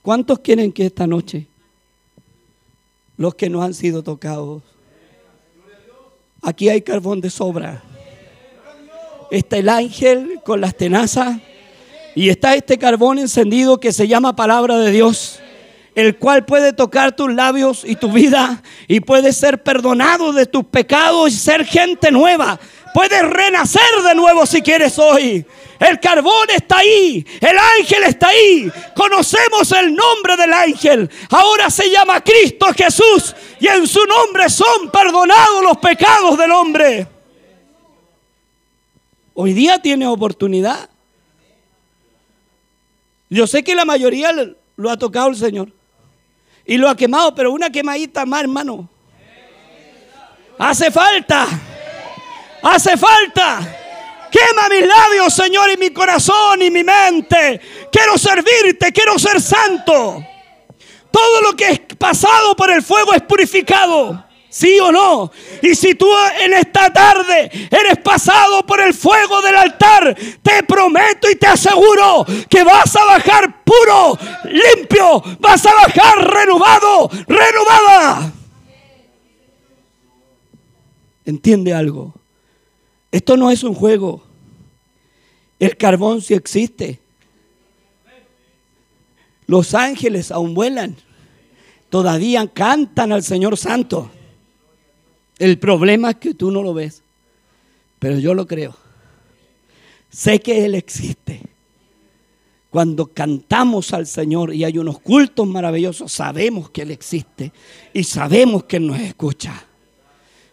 ¿Cuántos 0.01 0.39
quieren 0.39 0.73
que 0.73 0.85
esta 0.85 1.07
noche 1.07 1.47
los 3.15 3.35
que 3.35 3.49
no 3.49 3.63
han 3.63 3.73
sido 3.73 4.03
tocados? 4.03 4.61
Aquí 6.41 6.67
hay 6.67 6.81
carbón 6.81 7.21
de 7.21 7.29
sobra. 7.29 7.81
Está 9.31 9.55
el 9.55 9.69
ángel 9.69 10.41
con 10.43 10.59
las 10.59 10.75
tenazas 10.75 11.39
y 12.15 12.27
está 12.27 12.53
este 12.53 12.77
carbón 12.77 13.17
encendido 13.17 13.79
que 13.79 13.93
se 13.93 14.09
llama 14.09 14.35
palabra 14.35 14.77
de 14.77 14.91
Dios 14.91 15.39
el 15.95 16.17
cual 16.17 16.45
puede 16.45 16.73
tocar 16.73 17.15
tus 17.15 17.33
labios 17.33 17.83
y 17.83 17.95
tu 17.95 18.11
vida 18.11 18.61
y 18.87 18.99
puedes 18.99 19.37
ser 19.37 19.61
perdonado 19.63 20.33
de 20.33 20.45
tus 20.45 20.63
pecados 20.65 21.29
y 21.29 21.37
ser 21.37 21.65
gente 21.65 22.11
nueva. 22.11 22.59
Puedes 22.93 23.21
renacer 23.21 23.81
de 24.03 24.15
nuevo 24.15 24.45
si 24.45 24.61
quieres 24.61 24.97
hoy. 24.97 25.45
El 25.79 25.99
carbón 25.99 26.49
está 26.55 26.79
ahí, 26.79 27.25
el 27.39 27.57
ángel 27.79 28.03
está 28.03 28.27
ahí. 28.27 28.71
Conocemos 28.95 29.71
el 29.71 29.95
nombre 29.95 30.35
del 30.35 30.53
ángel. 30.53 31.09
Ahora 31.29 31.69
se 31.69 31.89
llama 31.89 32.21
Cristo 32.21 32.67
Jesús 32.75 33.35
y 33.59 33.67
en 33.67 33.87
su 33.87 34.03
nombre 34.05 34.49
son 34.49 34.89
perdonados 34.91 35.63
los 35.63 35.77
pecados 35.77 36.37
del 36.37 36.51
hombre. 36.51 37.07
Hoy 39.33 39.53
día 39.53 39.79
tiene 39.79 40.05
oportunidad. 40.05 40.89
Yo 43.29 43.47
sé 43.47 43.63
que 43.63 43.75
la 43.75 43.85
mayoría 43.85 44.33
lo 44.75 44.89
ha 44.89 44.97
tocado 44.97 45.29
el 45.29 45.35
Señor 45.35 45.78
y 46.69 46.77
lo 46.77 46.87
ha 46.87 46.95
quemado, 46.95 47.33
pero 47.33 47.51
una 47.51 47.71
quemadita 47.71 48.27
más, 48.27 48.41
hermano. 48.41 48.87
Hace 50.59 50.91
falta. 50.91 51.47
Hace 52.61 52.95
falta. 52.95 53.75
Quema 54.29 54.69
mis 54.69 54.87
labios, 54.87 55.33
Señor, 55.33 55.71
y 55.71 55.77
mi 55.77 55.89
corazón 55.89 56.61
y 56.61 56.69
mi 56.69 56.83
mente. 56.83 57.59
Quiero 57.91 58.19
servirte, 58.19 58.91
quiero 58.91 59.17
ser 59.17 59.41
santo. 59.41 60.23
Todo 61.09 61.41
lo 61.41 61.55
que 61.55 61.69
es 61.69 61.79
pasado 61.97 62.55
por 62.55 62.69
el 62.69 62.83
fuego 62.83 63.15
es 63.15 63.23
purificado. 63.23 64.23
¿Sí 64.49 64.79
o 64.79 64.91
no? 64.91 65.31
Y 65.61 65.75
si 65.75 65.93
tú 65.93 66.07
en 66.41 66.53
esta 66.53 66.91
tarde 66.91 67.51
eres 67.69 67.99
pasado 68.03 68.65
por 68.65 68.81
el 68.81 68.95
fuego 68.95 69.41
del 69.43 69.55
altar, 69.55 70.17
te 70.41 70.63
prometo 70.63 71.29
y 71.29 71.35
te 71.35 71.45
aseguro 71.45 72.25
que 72.49 72.63
vas 72.63 72.95
a 72.95 73.05
bajar 73.05 73.63
puro, 73.63 74.17
limpio, 74.45 75.21
vas 75.39 75.63
a 75.67 75.73
bajar 75.73 76.33
renovado, 76.33 77.09
renovada. 77.27 78.33
¿Entiende 81.25 81.71
algo? 81.71 82.15
Esto 83.11 83.37
no 83.37 83.51
es 83.51 83.63
un 83.63 83.75
juego. 83.75 84.23
El 85.59 85.77
carbón 85.77 86.21
sí 86.21 86.33
existe. 86.33 86.99
Los 89.45 89.75
ángeles 89.75 90.31
aún 90.31 90.55
vuelan. 90.55 90.95
Todavía 91.89 92.47
cantan 92.47 93.11
al 93.11 93.21
Señor 93.21 93.55
Santo. 93.57 94.09
El 95.39 95.57
problema 95.57 96.11
es 96.11 96.17
que 96.17 96.33
tú 96.33 96.51
no 96.51 96.61
lo 96.61 96.73
ves, 96.73 97.01
pero 97.97 98.19
yo 98.19 98.33
lo 98.33 98.45
creo. 98.45 98.75
Sé 100.09 100.41
que 100.41 100.65
Él 100.65 100.75
existe. 100.75 101.41
Cuando 102.69 103.07
cantamos 103.07 103.93
al 103.93 104.05
Señor 104.05 104.53
y 104.53 104.63
hay 104.63 104.77
unos 104.77 104.99
cultos 104.99 105.47
maravillosos, 105.47 106.11
sabemos 106.11 106.69
que 106.69 106.83
Él 106.83 106.91
existe 106.91 107.51
y 107.93 108.03
sabemos 108.03 108.65
que 108.65 108.77
Él 108.77 108.87
nos 108.87 108.99
escucha. 108.99 109.65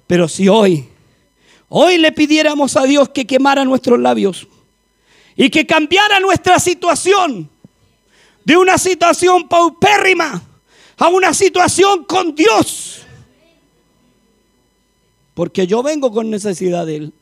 Pero 0.06 0.28
si 0.28 0.48
hoy, 0.48 0.88
hoy 1.68 1.98
le 1.98 2.12
pidiéramos 2.12 2.76
a 2.76 2.84
Dios 2.84 3.08
que 3.08 3.26
quemara 3.26 3.64
nuestros 3.64 3.98
labios 3.98 4.46
y 5.34 5.50
que 5.50 5.66
cambiara 5.66 6.20
nuestra 6.20 6.60
situación 6.60 7.50
de 8.44 8.56
una 8.56 8.78
situación 8.78 9.48
paupérrima 9.48 10.42
a 10.96 11.08
una 11.08 11.34
situación 11.34 12.04
con 12.04 12.34
Dios 12.34 13.05
porque 15.36 15.66
yo 15.66 15.82
vengo 15.82 16.10
con 16.10 16.30
necesidad 16.30 16.86
de 16.86 16.96
Él. 16.96 17.12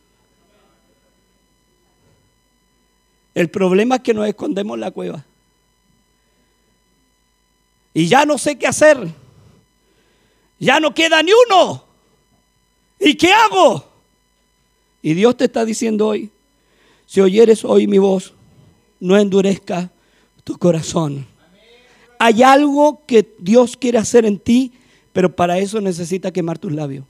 El 3.34 3.50
problema 3.50 3.96
es 3.96 4.02
que 4.02 4.14
nos 4.14 4.28
escondemos 4.28 4.76
en 4.76 4.80
la 4.82 4.92
cueva. 4.92 5.24
Y 7.92 8.06
ya 8.06 8.24
no 8.24 8.38
sé 8.38 8.56
qué 8.56 8.68
hacer. 8.68 9.08
Ya 10.60 10.78
no 10.78 10.94
queda 10.94 11.24
ni 11.24 11.32
uno. 11.48 11.84
¿Y 13.00 13.16
qué 13.16 13.32
hago? 13.32 13.84
Y 15.02 15.14
Dios 15.14 15.36
te 15.36 15.46
está 15.46 15.64
diciendo 15.64 16.06
hoy, 16.06 16.30
si 17.06 17.20
oyeres 17.20 17.64
hoy 17.64 17.88
mi 17.88 17.98
voz, 17.98 18.32
no 19.00 19.18
endurezca 19.18 19.90
tu 20.44 20.56
corazón. 20.56 21.26
Hay 22.20 22.44
algo 22.44 23.02
que 23.06 23.34
Dios 23.40 23.76
quiere 23.76 23.98
hacer 23.98 24.24
en 24.24 24.38
ti, 24.38 24.72
pero 25.12 25.34
para 25.34 25.58
eso 25.58 25.80
necesita 25.80 26.30
quemar 26.30 26.60
tus 26.60 26.70
labios. 26.70 27.04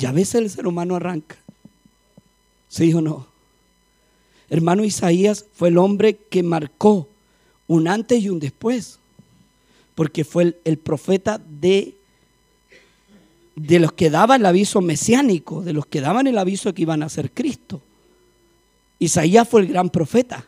Y 0.00 0.06
a 0.06 0.12
veces 0.12 0.36
el 0.36 0.50
ser 0.50 0.66
humano 0.66 0.96
arranca. 0.96 1.36
¿Sí 2.68 2.92
o 2.94 3.02
no? 3.02 3.26
Hermano 4.48 4.84
Isaías 4.84 5.44
fue 5.52 5.68
el 5.68 5.78
hombre 5.78 6.16
que 6.16 6.42
marcó 6.42 7.06
un 7.66 7.86
antes 7.86 8.22
y 8.22 8.30
un 8.30 8.40
después. 8.40 8.98
Porque 9.94 10.24
fue 10.24 10.58
el, 10.64 10.78
profeta 10.78 11.38
de, 11.38 11.94
de 13.56 13.78
los 13.78 13.92
que 13.92 14.08
daban 14.08 14.40
el 14.40 14.46
aviso 14.46 14.80
mesiánico, 14.80 15.62
de 15.62 15.74
los 15.74 15.84
que 15.84 16.00
daban 16.00 16.26
el 16.26 16.38
aviso 16.38 16.72
que 16.72 16.82
iban 16.82 17.02
a 17.02 17.08
ser 17.10 17.30
Cristo. 17.30 17.82
Isaías 18.98 19.46
fue 19.46 19.60
el 19.62 19.68
gran 19.68 19.90
profeta. 19.90 20.46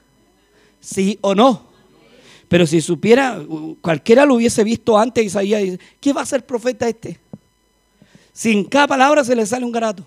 ¿Sí 0.81 1.19
o 1.21 1.35
no? 1.35 1.67
Pero 2.49 2.67
si 2.67 2.81
supiera, 2.81 3.43
cualquiera 3.83 4.25
lo 4.25 4.35
hubiese 4.35 4.65
visto 4.65 4.99
antes, 4.99 5.27
Isaías 5.27 5.79
¿qué 6.01 6.13
va 6.13 6.23
a 6.23 6.27
ser 6.27 6.47
profeta 6.47 6.89
este? 6.89 7.22
Sin 8.33 8.65
cada 8.65 8.87
palabra 8.87 9.25
se 9.25 9.37
le 9.37 9.45
sale 9.45 9.65
un 9.65 9.73
garato. 9.73 10.07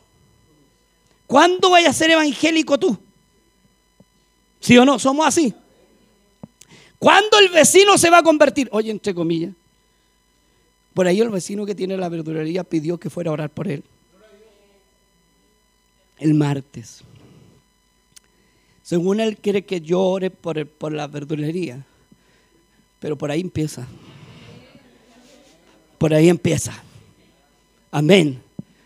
¿Cuándo 1.27 1.69
vaya 1.71 1.89
a 1.89 1.93
ser 1.93 2.11
evangélico 2.11 2.77
tú? 2.77 2.97
¿Sí 4.59 4.77
o 4.77 4.85
no? 4.85 4.97
Somos 4.99 5.27
así. 5.27 5.53
¿Cuándo 6.97 7.39
el 7.39 7.49
vecino 7.49 7.97
se 7.97 8.09
va 8.09 8.19
a 8.19 8.23
convertir? 8.23 8.67
Oye, 8.71 8.91
entre 8.91 9.13
comillas. 9.13 9.53
Por 10.93 11.07
ahí 11.07 11.19
el 11.19 11.29
vecino 11.29 11.65
que 11.65 11.75
tiene 11.75 11.97
la 11.97 12.09
verdulería 12.09 12.63
pidió 12.63 12.97
que 12.97 13.09
fuera 13.09 13.29
a 13.29 13.33
orar 13.33 13.49
por 13.49 13.67
él. 13.67 13.83
El 16.17 16.33
martes. 16.33 17.01
Según 18.81 19.19
él 19.19 19.37
quiere 19.37 19.65
que 19.65 19.81
yo 19.81 19.99
ore 19.99 20.29
por, 20.29 20.65
por 20.67 20.93
la 20.93 21.07
verdulería. 21.07 21.85
Pero 22.99 23.17
por 23.17 23.29
ahí 23.29 23.41
empieza. 23.41 23.87
Por 25.97 26.13
ahí 26.13 26.29
empieza. 26.29 26.84
Amén. 27.95 28.43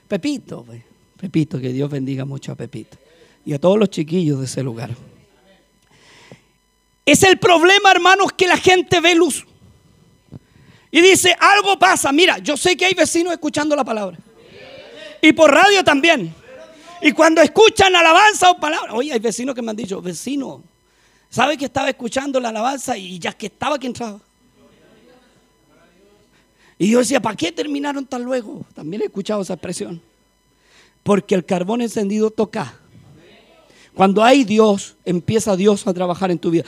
Pepito, 0.07 0.63
pues. 0.63 0.83
Pepito, 1.19 1.59
que 1.59 1.69
Dios 1.69 1.89
bendiga 1.89 2.25
mucho 2.25 2.51
a 2.51 2.55
Pepito. 2.55 2.95
Y 3.43 3.53
a 3.53 3.59
todos 3.59 3.75
los 3.75 3.89
chiquillos 3.89 4.37
de 4.37 4.45
ese 4.45 4.61
lugar. 4.61 4.91
Es 7.03 7.23
el 7.23 7.39
problema, 7.39 7.89
hermanos, 7.89 8.31
que 8.33 8.45
la 8.45 8.55
gente 8.55 8.99
ve 8.99 9.15
luz. 9.15 9.47
Y 10.91 11.01
dice, 11.01 11.35
algo 11.39 11.79
pasa. 11.79 12.11
Mira, 12.11 12.37
yo 12.37 12.55
sé 12.55 12.77
que 12.77 12.85
hay 12.85 12.93
vecinos 12.93 13.33
escuchando 13.33 13.75
la 13.75 13.83
palabra. 13.83 14.15
Y 15.23 15.33
por 15.33 15.51
radio 15.51 15.83
también. 15.83 16.31
Y 17.01 17.11
cuando 17.11 17.41
escuchan 17.41 17.95
alabanza 17.95 18.51
o 18.51 18.59
palabra, 18.59 18.93
oye, 18.93 19.11
hay 19.11 19.19
vecinos 19.19 19.55
que 19.55 19.63
me 19.63 19.71
han 19.71 19.75
dicho, 19.75 19.99
vecino, 20.03 20.61
¿sabe 21.31 21.57
que 21.57 21.65
estaba 21.65 21.89
escuchando 21.89 22.39
la 22.39 22.49
alabanza 22.49 22.95
y 22.95 23.17
ya 23.17 23.33
que 23.33 23.47
estaba 23.47 23.79
que 23.79 23.87
entraba? 23.87 24.19
Y 26.81 26.89
yo 26.89 26.99
decía, 26.99 27.19
¿para 27.19 27.35
qué 27.35 27.51
terminaron 27.51 28.05
tan 28.05 28.23
luego? 28.23 28.65
También 28.73 29.01
he 29.01 29.05
escuchado 29.05 29.41
esa 29.41 29.53
expresión. 29.53 30.01
Porque 31.03 31.35
el 31.35 31.45
carbón 31.45 31.81
encendido 31.81 32.31
toca. 32.31 32.73
Cuando 33.93 34.23
hay 34.23 34.45
Dios, 34.45 34.95
empieza 35.03 35.57
Dios 35.57 35.85
a 35.85 35.93
trabajar 35.93 36.31
en 36.31 36.39
tu 36.39 36.49
vida. 36.49 36.63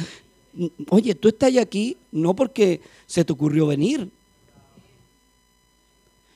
Oye, 0.89 1.15
tú 1.15 1.30
estás 1.30 1.56
aquí 1.56 1.95
no 2.12 2.36
porque 2.36 2.82
se 3.08 3.24
te 3.24 3.32
ocurrió 3.32 3.67
venir. 3.67 4.10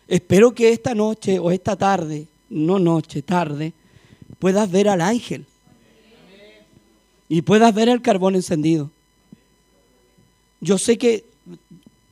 Espero 0.07 0.55
que 0.55 0.69
esta 0.69 0.95
noche 0.95 1.37
o 1.37 1.51
esta 1.51 1.75
tarde, 1.75 2.27
no 2.49 2.79
noche, 2.79 3.21
tarde, 3.23 3.73
puedas 4.39 4.71
ver 4.71 4.87
al 4.87 5.01
ángel. 5.01 5.45
Y 7.27 7.41
puedas 7.41 7.75
ver 7.75 7.89
el 7.89 8.01
carbón 8.01 8.35
encendido. 8.35 8.89
Yo 10.61 10.77
sé 10.77 10.97
que 10.97 11.25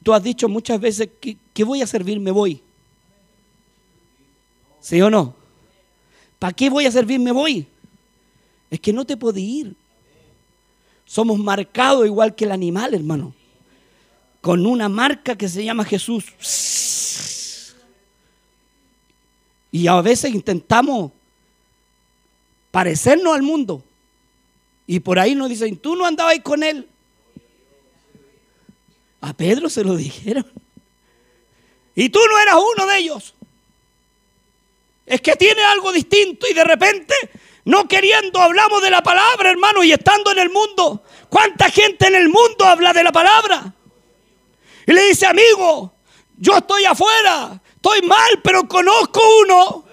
Tú 0.03 0.13
has 0.13 0.21
dicho 0.21 0.49
muchas 0.49 0.79
veces 0.79 1.09
que, 1.19 1.37
¿qué 1.53 1.63
voy 1.63 1.81
a 1.81 1.87
servir? 1.87 2.19
Me 2.19 2.31
voy. 2.31 2.61
¿Sí 4.81 5.01
o 5.01 5.09
no? 5.09 5.33
¿Para 6.39 6.53
qué 6.53 6.69
voy 6.69 6.85
a 6.85 6.91
servir? 6.91 7.19
Me 7.19 7.31
voy. 7.31 7.65
Es 8.69 8.79
que 8.79 8.91
no 8.91 9.05
te 9.05 9.15
puedes 9.15 9.41
ir. 9.41 9.75
Somos 11.05 11.39
marcados 11.39 12.05
igual 12.05 12.35
que 12.35 12.45
el 12.45 12.51
animal, 12.51 12.93
hermano. 12.93 13.33
Con 14.41 14.65
una 14.65 14.89
marca 14.89 15.37
que 15.37 15.47
se 15.47 15.63
llama 15.63 15.85
Jesús. 15.85 16.25
Y 19.71 19.87
a 19.87 20.01
veces 20.01 20.33
intentamos 20.33 21.11
parecernos 22.71 23.33
al 23.33 23.43
mundo. 23.43 23.83
Y 24.85 24.99
por 24.99 25.17
ahí 25.19 25.35
nos 25.35 25.49
dicen, 25.49 25.77
tú 25.77 25.95
no 25.95 26.05
andabas 26.05 26.39
con 26.43 26.61
él. 26.63 26.87
A 29.21 29.33
Pedro 29.33 29.69
se 29.69 29.83
lo 29.83 29.95
dijeron. 29.95 30.45
Y 31.95 32.09
tú 32.09 32.19
no 32.29 32.39
eras 32.39 32.55
uno 32.55 32.87
de 32.87 32.97
ellos. 32.97 33.33
Es 35.05 35.21
que 35.21 35.35
tiene 35.35 35.61
algo 35.63 35.91
distinto 35.91 36.47
y 36.49 36.53
de 36.53 36.63
repente, 36.63 37.13
no 37.65 37.87
queriendo, 37.87 38.39
hablamos 38.39 38.81
de 38.81 38.89
la 38.89 39.03
palabra, 39.03 39.49
hermano, 39.49 39.83
y 39.83 39.91
estando 39.91 40.31
en 40.31 40.39
el 40.39 40.49
mundo. 40.49 41.03
¿Cuánta 41.29 41.69
gente 41.69 42.07
en 42.07 42.15
el 42.15 42.29
mundo 42.29 42.65
habla 42.65 42.93
de 42.93 43.03
la 43.03 43.11
palabra? 43.11 43.73
Y 44.87 44.91
le 44.91 45.03
dice, 45.07 45.25
amigo, 45.25 45.93
yo 46.37 46.57
estoy 46.57 46.85
afuera, 46.85 47.61
estoy 47.75 48.01
mal, 48.01 48.41
pero 48.43 48.67
conozco 48.67 49.21
uno. 49.43 49.85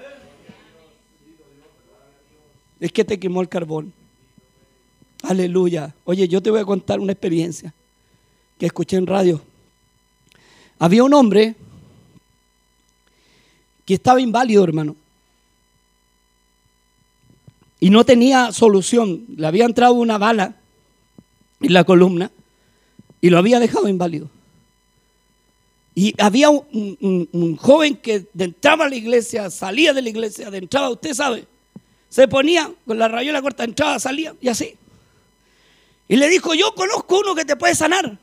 Es 2.78 2.92
que 2.92 3.04
te 3.04 3.20
quemó 3.20 3.42
el 3.42 3.48
carbón. 3.48 3.92
Aleluya. 5.22 5.94
Oye, 6.04 6.26
yo 6.28 6.42
te 6.42 6.50
voy 6.50 6.60
a 6.60 6.64
contar 6.64 6.98
una 6.98 7.12
experiencia 7.12 7.74
que 8.58 8.66
escuché 8.66 8.96
en 8.96 9.06
radio. 9.06 9.42
Había 10.78 11.04
un 11.04 11.12
hombre 11.12 11.54
que 13.90 13.94
estaba 13.94 14.20
inválido, 14.20 14.62
hermano. 14.62 14.94
Y 17.80 17.90
no 17.90 18.04
tenía 18.04 18.52
solución. 18.52 19.24
Le 19.36 19.44
había 19.48 19.64
entrado 19.64 19.94
una 19.94 20.16
bala 20.16 20.54
en 21.60 21.72
la 21.72 21.82
columna 21.82 22.30
y 23.20 23.30
lo 23.30 23.38
había 23.38 23.58
dejado 23.58 23.88
inválido. 23.88 24.30
Y 25.96 26.14
había 26.22 26.50
un, 26.50 27.58
joven 27.60 27.96
que 27.96 28.28
entraba 28.38 28.84
a 28.84 28.88
la 28.88 28.94
iglesia, 28.94 29.50
salía 29.50 29.92
de 29.92 30.02
la 30.02 30.08
iglesia, 30.08 30.46
entraba, 30.52 30.90
usted 30.90 31.12
sabe, 31.12 31.48
se 32.08 32.28
ponía 32.28 32.72
con 32.86 32.96
la 32.96 33.08
rayola 33.08 33.42
corta, 33.42 33.64
entraba, 33.64 33.98
salía 33.98 34.36
y 34.40 34.46
así. 34.46 34.76
Y 36.06 36.14
le 36.14 36.28
dijo, 36.28 36.54
yo 36.54 36.76
conozco 36.76 37.18
uno 37.18 37.34
que 37.34 37.44
te 37.44 37.56
puede 37.56 37.74
sanar. 37.74 38.16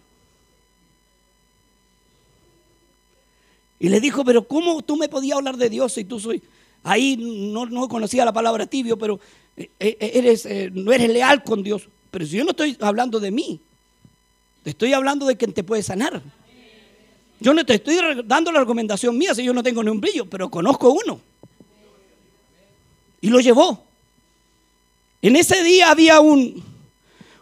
Y 3.79 3.89
le 3.89 3.99
dijo, 3.99 4.23
pero 4.25 4.47
¿cómo 4.47 4.81
tú 4.81 4.97
me 4.97 5.09
podías 5.09 5.37
hablar 5.37 5.57
de 5.57 5.69
Dios 5.69 5.93
si 5.93 6.03
tú 6.03 6.19
soy... 6.19 6.41
Ahí 6.83 7.17
no, 7.17 7.65
no 7.65 7.87
conocía 7.87 8.23
la 8.23 8.31
palabra 8.31 8.65
tibio, 8.65 8.97
pero 8.97 9.19
eh, 9.57 9.69
eh, 9.79 10.11
eres, 10.13 10.45
eh, 10.45 10.69
no 10.73 10.91
eres 10.93 11.09
leal 11.09 11.43
con 11.43 11.63
Dios. 11.63 11.89
Pero 12.11 12.25
si 12.25 12.37
yo 12.37 12.43
no 12.43 12.51
estoy 12.51 12.77
hablando 12.79 13.19
de 13.19 13.31
mí, 13.31 13.59
te 14.63 14.69
estoy 14.69 14.93
hablando 14.93 15.25
de 15.25 15.35
quien 15.35 15.53
te 15.53 15.63
puede 15.63 15.83
sanar. 15.83 16.21
Yo 17.39 17.53
no 17.53 17.65
te 17.65 17.75
estoy 17.75 17.97
dando 18.25 18.51
la 18.51 18.61
recomendación 18.61 19.17
mía 19.17 19.35
si 19.35 19.43
yo 19.43 19.53
no 19.53 19.61
tengo 19.63 19.83
ni 19.83 19.89
un 19.89 19.99
brillo, 19.99 20.25
pero 20.25 20.49
conozco 20.49 20.91
uno. 20.91 21.19
Y 23.21 23.29
lo 23.29 23.39
llevó. 23.39 23.83
En 25.21 25.35
ese 25.35 25.63
día 25.63 25.91
había 25.91 26.19
un, 26.19 26.63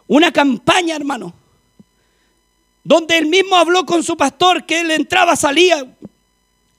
una 0.06 0.32
campaña, 0.32 0.96
hermano, 0.96 1.32
donde 2.84 3.18
él 3.18 3.26
mismo 3.26 3.56
habló 3.56 3.84
con 3.84 4.02
su 4.02 4.16
pastor, 4.16 4.64
que 4.64 4.80
él 4.80 4.90
entraba, 4.90 5.36
salía, 5.36 5.95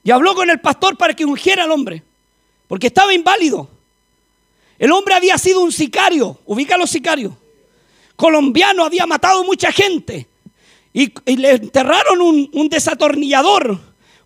y 0.08 0.10
habló 0.10 0.34
con 0.34 0.48
el 0.48 0.58
pastor 0.58 0.96
para 0.96 1.12
que 1.12 1.26
ungiera 1.26 1.64
al 1.64 1.70
hombre, 1.70 2.02
porque 2.66 2.86
estaba 2.86 3.12
inválido. 3.12 3.68
El 4.78 4.90
hombre 4.90 5.12
había 5.12 5.36
sido 5.36 5.60
un 5.60 5.70
sicario, 5.70 6.38
ubica 6.46 6.78
los 6.78 6.88
sicarios. 6.88 7.34
Colombiano, 8.16 8.86
había 8.86 9.06
matado 9.06 9.44
mucha 9.44 9.70
gente. 9.70 10.26
Y, 10.94 11.12
le 11.36 11.50
enterraron 11.50 12.22
un 12.22 12.68
desatornillador 12.70 13.78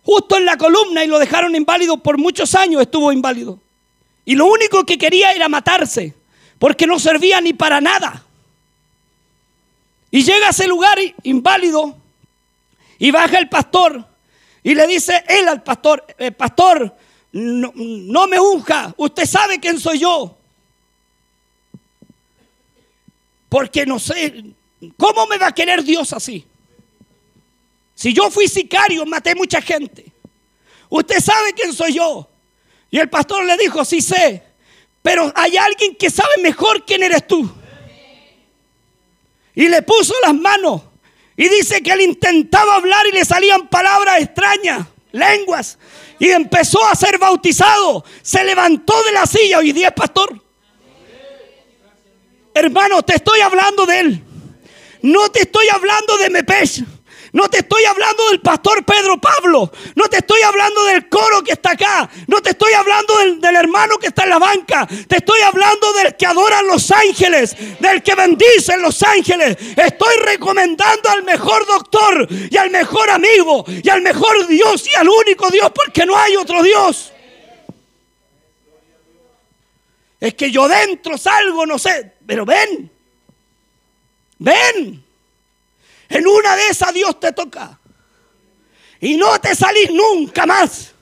justo 0.05 0.37
en 0.37 0.45
la 0.45 0.55
columna 0.55 1.03
y 1.03 1.07
lo 1.07 1.19
dejaron 1.19 1.53
inválido 1.53 1.97
por 1.97 2.17
muchos 2.17 2.55
años, 2.55 2.81
estuvo 2.81 3.11
inválido. 3.11 3.59
Y 4.23 4.35
lo 4.35 4.45
único 4.45 4.85
que 4.85 4.97
quería 4.97 5.33
era 5.33 5.49
matarse, 5.49 6.13
porque 6.59 6.87
no 6.87 6.97
servía 6.97 7.41
ni 7.41 7.51
para 7.51 7.81
nada. 7.81 8.23
Y 10.11 10.23
llega 10.23 10.47
a 10.47 10.51
ese 10.51 10.65
lugar 10.65 10.97
inválido 11.23 11.97
y 12.99 13.11
baja 13.11 13.37
el 13.37 13.49
pastor 13.49 14.12
y 14.63 14.73
le 14.73 14.87
dice 14.87 15.23
él 15.27 15.47
al 15.47 15.61
pastor, 15.61 16.05
eh, 16.17 16.31
pastor, 16.31 16.95
no, 17.33 17.71
no 17.75 18.27
me 18.27 18.39
unja, 18.39 18.93
usted 18.97 19.25
sabe 19.25 19.59
quién 19.59 19.79
soy 19.79 19.99
yo. 19.99 20.37
Porque 23.49 23.85
no 23.85 23.99
sé, 23.99 24.43
¿cómo 24.97 25.27
me 25.27 25.37
va 25.37 25.47
a 25.47 25.51
querer 25.51 25.83
Dios 25.83 26.13
así? 26.13 26.45
Si 27.93 28.13
yo 28.13 28.31
fui 28.31 28.47
sicario, 28.47 29.05
maté 29.05 29.35
mucha 29.35 29.61
gente. 29.61 30.11
Usted 30.89 31.19
sabe 31.19 31.53
quién 31.53 31.73
soy 31.73 31.93
yo. 31.93 32.27
Y 32.89 32.99
el 32.99 33.09
pastor 33.09 33.43
le 33.45 33.57
dijo, 33.57 33.83
sí 33.83 34.01
sé, 34.01 34.43
pero 35.01 35.31
hay 35.35 35.57
alguien 35.57 35.95
que 35.95 36.09
sabe 36.09 36.37
mejor 36.41 36.85
quién 36.85 37.03
eres 37.03 37.27
tú. 37.27 37.49
Y 39.55 39.67
le 39.67 39.81
puso 39.81 40.13
las 40.23 40.33
manos. 40.33 40.81
Y 41.35 41.49
dice 41.49 41.81
que 41.81 41.91
él 41.91 42.01
intentaba 42.01 42.75
hablar 42.75 43.05
y 43.07 43.11
le 43.11 43.25
salían 43.25 43.67
palabras 43.67 44.21
extrañas, 44.21 44.85
lenguas. 45.11 45.77
Y 46.19 46.29
empezó 46.29 46.85
a 46.85 46.95
ser 46.95 47.17
bautizado. 47.17 48.05
Se 48.21 48.43
levantó 48.43 49.01
de 49.03 49.11
la 49.11 49.25
silla. 49.25 49.59
Hoy 49.59 49.71
día 49.71 49.87
es 49.87 49.93
pastor. 49.93 50.41
Hermano, 52.53 53.01
te 53.01 53.15
estoy 53.15 53.39
hablando 53.41 53.85
de 53.85 53.99
él. 53.99 54.23
No 55.01 55.29
te 55.29 55.41
estoy 55.41 55.67
hablando 55.69 56.17
de 56.17 56.29
Mepech. 56.29 56.83
No 57.33 57.49
te 57.49 57.57
estoy 57.57 57.83
hablando 57.85 58.29
del 58.29 58.41
pastor 58.41 58.85
Pedro 58.85 59.19
Pablo. 59.19 59.71
No 59.95 60.07
te 60.07 60.17
estoy 60.17 60.43
hablando 60.43 60.85
del 60.85 61.09
coro 61.09 61.43
que 61.43 61.53
está 61.53 61.71
acá. 61.71 62.07
No 62.27 62.39
te 62.43 62.51
estoy 62.51 62.73
hablando 62.73 63.17
del, 63.17 63.55
hermano 63.55 63.97
que 63.97 64.07
está 64.07 64.23
en 64.23 64.29
la 64.29 64.37
banca. 64.37 64.87
Te 65.07 65.17
estoy 65.17 65.41
hablando 65.41 65.91
del 65.93 66.15
que 66.15 66.27
adora 66.27 66.61
los 66.61 66.91
ángeles. 66.91 67.55
Del 67.79 68.03
que 68.03 68.13
bendice 68.13 68.77
los 68.77 69.01
ángeles. 69.01 69.57
Estoy 69.75 70.15
recomendando 70.23 71.09
al 71.09 71.23
mejor 71.23 71.65
doctor 71.65 72.27
y 72.29 72.55
al 72.55 72.69
mejor 72.69 73.09
amigo 73.09 73.65
y 73.67 73.89
al 73.89 74.03
mejor 74.03 74.45
Dios 74.45 74.87
y 74.87 74.93
al 74.93 75.09
único 75.09 75.49
Dios 75.49 75.71
porque 75.73 76.05
no 76.05 76.15
hay 76.15 76.35
otro 76.35 76.61
Dios. 76.61 77.11
Es 80.19 80.35
que 80.35 80.51
yo 80.51 80.67
dentro 80.67 81.17
salgo, 81.17 81.65
no 81.65 81.79
sé, 81.79 82.13
pero 82.27 82.45
ven. 82.45 82.91
Ven. 84.37 85.03
En 86.09 86.27
una 86.27 86.55
de 86.55 86.67
esas 86.67 86.93
Dios 86.93 87.19
te 87.19 87.31
toca. 87.31 87.79
Y 88.99 89.17
no 89.17 89.39
te 89.39 89.55
salís 89.55 89.91
nunca 89.91 90.45
más. 90.45 90.93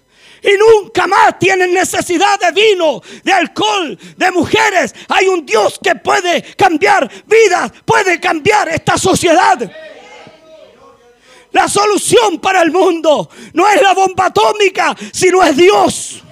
Y 0.43 0.57
nunca 0.57 1.05
más 1.05 1.37
tienes 1.37 1.69
necesidad 1.69 2.39
de 2.39 2.51
vino, 2.51 3.01
de 3.23 3.31
alcohol, 3.31 3.97
de 4.17 4.31
mujeres. 4.31 4.95
Hay 5.07 5.27
un 5.27 5.45
Dios 5.45 5.79
que 5.81 5.95
puede 5.95 6.41
cambiar 6.55 7.09
vidas, 7.27 7.71
puede 7.85 8.19
cambiar 8.19 8.69
esta 8.69 8.97
sociedad. 8.97 9.71
La 11.51 11.67
solución 11.67 12.39
para 12.39 12.61
el 12.61 12.71
mundo 12.71 13.29
no 13.53 13.67
es 13.69 13.81
la 13.81 13.93
bomba 13.93 14.27
atómica, 14.27 14.95
sino 15.11 15.43
es 15.43 15.55
Dios. 15.55 16.23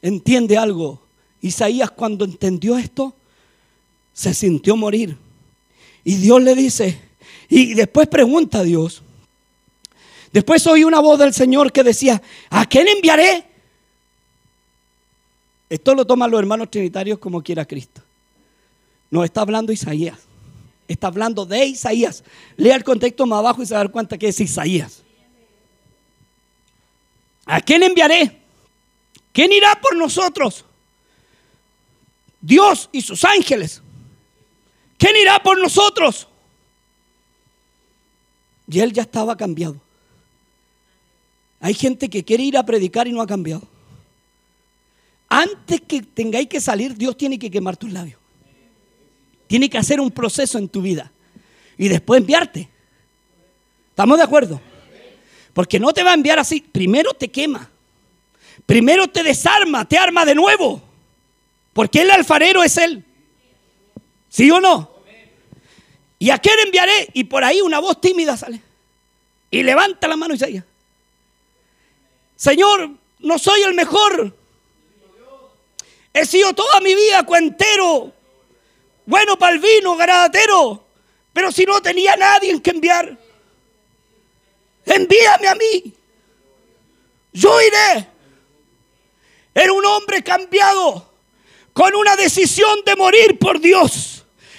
¿Entiende 0.00 0.56
algo? 0.56 1.02
Isaías 1.40 1.90
cuando 1.90 2.24
entendió 2.24 2.78
esto, 2.78 3.14
se 4.12 4.32
sintió 4.32 4.76
morir. 4.76 5.18
Y 6.04 6.16
Dios 6.16 6.42
le 6.42 6.54
dice, 6.54 7.00
y 7.48 7.74
después 7.74 8.06
pregunta 8.08 8.58
a 8.58 8.62
Dios. 8.62 9.02
Después 10.32 10.66
oí 10.66 10.84
una 10.84 11.00
voz 11.00 11.18
del 11.18 11.32
Señor 11.32 11.72
que 11.72 11.82
decía, 11.82 12.20
¿a 12.50 12.66
quién 12.66 12.88
enviaré? 12.88 13.44
Esto 15.70 15.94
lo 15.94 16.06
toman 16.06 16.30
los 16.30 16.38
hermanos 16.38 16.70
trinitarios 16.70 17.18
como 17.18 17.42
quiera 17.42 17.64
Cristo. 17.64 18.02
No 19.10 19.24
está 19.24 19.42
hablando 19.42 19.72
Isaías. 19.72 20.18
Está 20.88 21.06
hablando 21.06 21.46
de 21.46 21.64
Isaías. 21.66 22.24
Lea 22.56 22.76
el 22.76 22.84
contexto 22.84 23.26
más 23.26 23.38
abajo 23.38 23.62
y 23.62 23.66
se 23.66 23.74
va 23.74 23.78
dar 23.78 23.90
cuenta 23.90 24.18
que 24.18 24.28
es 24.28 24.40
Isaías. 24.40 25.02
¿A 27.46 27.60
quién 27.60 27.82
enviaré? 27.82 28.40
¿Quién 29.32 29.52
irá 29.52 29.78
por 29.80 29.96
nosotros? 29.96 30.64
Dios 32.40 32.88
y 32.92 33.00
sus 33.00 33.24
ángeles. 33.24 33.80
¿Quién 34.98 35.16
irá 35.16 35.42
por 35.42 35.60
nosotros? 35.60 36.28
Y 38.68 38.80
él 38.80 38.92
ya 38.92 39.02
estaba 39.02 39.36
cambiado. 39.36 39.80
Hay 41.60 41.74
gente 41.74 42.08
que 42.08 42.24
quiere 42.24 42.42
ir 42.42 42.56
a 42.56 42.64
predicar 42.64 43.06
y 43.06 43.12
no 43.12 43.22
ha 43.22 43.26
cambiado. 43.26 43.62
Antes 45.28 45.80
que 45.80 46.02
tengáis 46.02 46.48
que 46.48 46.60
salir, 46.60 46.96
Dios 46.96 47.16
tiene 47.16 47.38
que 47.38 47.50
quemar 47.50 47.76
tus 47.76 47.92
labios. 47.92 48.20
Tiene 49.46 49.68
que 49.68 49.78
hacer 49.78 50.00
un 50.00 50.10
proceso 50.10 50.58
en 50.58 50.68
tu 50.68 50.82
vida. 50.82 51.10
Y 51.76 51.88
después 51.88 52.20
enviarte. 52.20 52.68
¿Estamos 53.90 54.18
de 54.18 54.24
acuerdo? 54.24 54.60
Porque 55.52 55.78
no 55.78 55.92
te 55.92 56.02
va 56.02 56.10
a 56.10 56.14
enviar 56.14 56.38
así. 56.38 56.60
Primero 56.60 57.12
te 57.14 57.28
quema. 57.28 57.70
Primero 58.66 59.08
te 59.08 59.22
desarma, 59.22 59.86
te 59.86 59.98
arma 59.98 60.24
de 60.24 60.34
nuevo. 60.34 60.82
Porque 61.72 62.02
el 62.02 62.10
alfarero 62.10 62.62
es 62.62 62.76
Él. 62.76 63.04
¿Sí 64.34 64.50
o 64.50 64.60
no? 64.60 64.90
¿Y 66.18 66.30
a 66.30 66.38
quién 66.38 66.58
enviaré? 66.58 67.08
Y 67.12 67.22
por 67.22 67.44
ahí 67.44 67.60
una 67.60 67.78
voz 67.78 68.00
tímida 68.00 68.36
sale. 68.36 68.60
Y 69.48 69.62
levanta 69.62 70.08
la 70.08 70.16
mano 70.16 70.34
dice, 70.34 70.64
Señor, 72.34 72.90
no 73.20 73.38
soy 73.38 73.62
el 73.62 73.74
mejor. 73.74 74.36
He 76.12 76.26
sido 76.26 76.52
toda 76.52 76.80
mi 76.80 76.96
vida 76.96 77.22
cuentero, 77.22 78.12
bueno 79.06 79.38
para 79.38 79.54
el 79.54 79.60
vino, 79.60 79.94
garadatero, 79.94 80.84
pero 81.32 81.52
si 81.52 81.64
no 81.64 81.80
tenía 81.80 82.16
nadie 82.16 82.50
en 82.50 82.60
que 82.60 82.70
enviar, 82.70 83.16
envíame 84.84 85.46
a 85.46 85.54
mí. 85.54 85.94
Yo 87.32 87.60
iré. 87.62 88.08
Era 89.54 89.72
un 89.72 89.86
hombre 89.86 90.24
cambiado, 90.24 91.08
con 91.72 91.94
una 91.94 92.16
decisión 92.16 92.80
de 92.84 92.96
morir 92.96 93.38
por 93.38 93.60
Dios. 93.60 94.13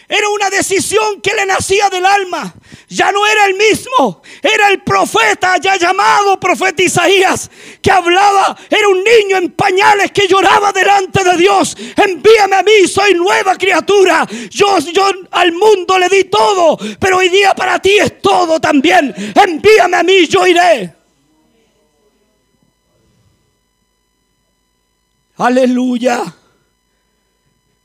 Era 0.08 0.30
una 0.30 0.50
decisión 0.52 1.20
que 1.22 1.34
le 1.34 1.46
nacía 1.46 1.90
del 1.90 2.06
alma. 2.06 2.54
Ya 2.90 3.12
no 3.12 3.26
era 3.26 3.46
el 3.48 3.56
mismo. 3.56 4.22
Era 4.42 4.70
el 4.70 4.84
profeta 4.84 5.58
ya 5.58 5.78
llamado 5.78 6.40
profeta 6.40 6.84
Isaías 6.84 7.50
que 7.82 7.90
hablaba. 7.90 8.56
Era 8.70 8.88
un 8.88 9.04
niño 9.04 9.38
en 9.38 9.52
pañales 9.54 10.12
que 10.12 10.28
lloraba 10.28 10.72
delante 10.72 11.24
de 11.24 11.38
Dios. 11.38 11.76
Envíame 11.96 12.56
a 12.56 12.64
mí, 12.64 12.88
soy 12.88 13.16
nueva 13.16 13.58
criatura. 13.58 14.28
Yo, 14.52 14.78
yo 14.80 15.10
al 15.32 15.52
mundo 15.54 15.98
le 15.98 16.08
di 16.10 16.26
todo, 16.26 16.78
pero 17.00 17.18
hoy 17.18 17.30
día 17.30 17.56
para 17.56 17.80
ti 17.80 17.98
es 17.98 18.22
todo 18.22 18.60
también. 18.60 19.14
Envíame 19.36 19.98
a 19.98 20.04
mí, 20.04 20.28
yo 20.28 20.46
iré. 20.46 20.94
Aleluya 25.38 26.24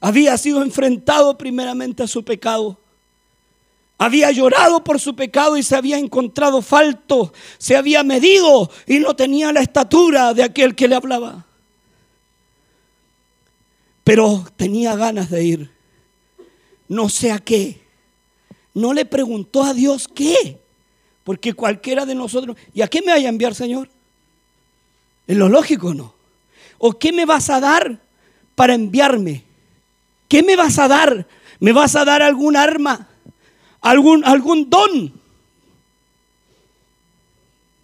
había 0.01 0.36
sido 0.38 0.62
enfrentado 0.62 1.36
primeramente 1.36 2.03
a 2.03 2.07
su 2.07 2.24
pecado. 2.24 2.78
Había 3.98 4.30
llorado 4.30 4.82
por 4.82 4.98
su 4.98 5.14
pecado 5.14 5.59
y 5.59 5.62
se 5.62 5.76
había 5.76 5.98
encontrado 5.98 6.62
falto. 6.62 7.34
Se 7.59 7.76
había 7.76 8.03
medido 8.03 8.70
y 8.86 8.98
no 8.98 9.14
tenía 9.14 9.53
la 9.53 9.61
estatura 9.61 10.32
de 10.32 10.42
aquel 10.42 10.74
que 10.74 10.88
le 10.88 10.94
hablaba. 10.94 11.44
Pero 14.03 14.46
tenía 14.57 14.96
ganas 14.96 15.28
de 15.28 15.44
ir. 15.44 15.70
No 16.88 17.11
sé 17.11 17.30
a 17.30 17.38
qué. 17.38 17.82
No 18.72 18.94
le 18.94 19.05
preguntó 19.05 19.62
a 19.64 19.74
Dios 19.74 20.09
qué. 20.09 20.59
Porque 21.22 21.53
cualquiera 21.53 22.07
de 22.07 22.14
nosotros, 22.14 22.57
¿y 22.72 22.80
a 22.80 22.88
qué 22.88 23.03
me 23.03 23.12
vaya 23.12 23.28
a 23.28 23.28
enviar, 23.28 23.55
Señor? 23.55 23.90
¿Es 25.26 25.36
lo 25.36 25.51
lógico 25.51 25.92
no? 25.92 26.14
¿O 26.78 26.98
qué 26.98 27.12
me 27.12 27.26
vas 27.26 27.51
a 27.51 27.61
dar 27.61 28.01
para 28.55 28.72
enviarme? 28.72 29.44
¿Qué 30.31 30.45
me 30.45 30.55
vas 30.55 30.78
a 30.78 30.87
dar? 30.87 31.26
¿Me 31.59 31.72
vas 31.72 31.97
a 31.97 32.05
dar 32.05 32.22
algún 32.22 32.57
arma? 32.57 33.09
¿Algún, 33.81 34.24
algún 34.24 34.70
don? 34.70 35.12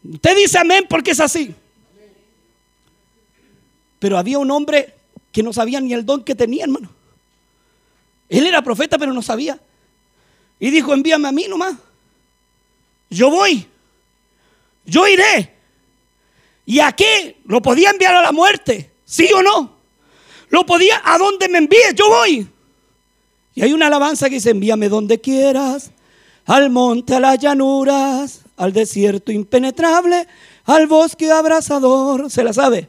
Usted 0.04 0.36
dice 0.36 0.56
amén 0.60 0.86
porque 0.88 1.10
es 1.10 1.18
así. 1.18 1.52
Pero 3.98 4.16
había 4.16 4.38
un 4.38 4.48
hombre 4.52 4.94
que 5.32 5.42
no 5.42 5.52
sabía 5.52 5.80
ni 5.80 5.92
el 5.92 6.06
don 6.06 6.22
que 6.22 6.36
tenía, 6.36 6.62
hermano. 6.62 6.88
Él 8.28 8.46
era 8.46 8.62
profeta, 8.62 8.96
pero 8.96 9.12
no 9.12 9.22
sabía. 9.22 9.58
Y 10.60 10.70
dijo, 10.70 10.94
envíame 10.94 11.26
a 11.26 11.32
mí 11.32 11.46
nomás. 11.48 11.74
Yo 13.10 13.28
voy. 13.28 13.66
Yo 14.84 15.08
iré. 15.08 15.52
¿Y 16.64 16.78
a 16.78 16.92
qué? 16.92 17.38
¿Lo 17.46 17.60
podía 17.60 17.90
enviar 17.90 18.14
a 18.14 18.22
la 18.22 18.30
muerte? 18.30 18.92
¿Sí 19.04 19.28
o 19.34 19.42
no? 19.42 19.75
¿Lo 20.48 20.64
podía? 20.64 21.00
¿A 21.04 21.18
dónde 21.18 21.48
me 21.48 21.58
envíes? 21.58 21.94
Yo 21.94 22.08
voy. 22.08 22.48
Y 23.54 23.62
hay 23.62 23.72
una 23.72 23.86
alabanza 23.86 24.28
que 24.28 24.36
dice, 24.36 24.50
envíame 24.50 24.88
donde 24.88 25.20
quieras, 25.20 25.90
al 26.44 26.70
monte, 26.70 27.14
a 27.14 27.20
las 27.20 27.38
llanuras, 27.38 28.42
al 28.56 28.72
desierto 28.72 29.32
impenetrable, 29.32 30.26
al 30.64 30.86
bosque 30.86 31.30
abrasador. 31.30 32.30
¿Se 32.30 32.44
la 32.44 32.52
sabe? 32.52 32.88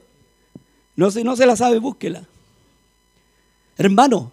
No, 0.96 1.10
si 1.10 1.24
no 1.24 1.36
se 1.36 1.46
la 1.46 1.56
sabe, 1.56 1.80
búsquela. 1.80 2.24
Hermano, 3.78 4.32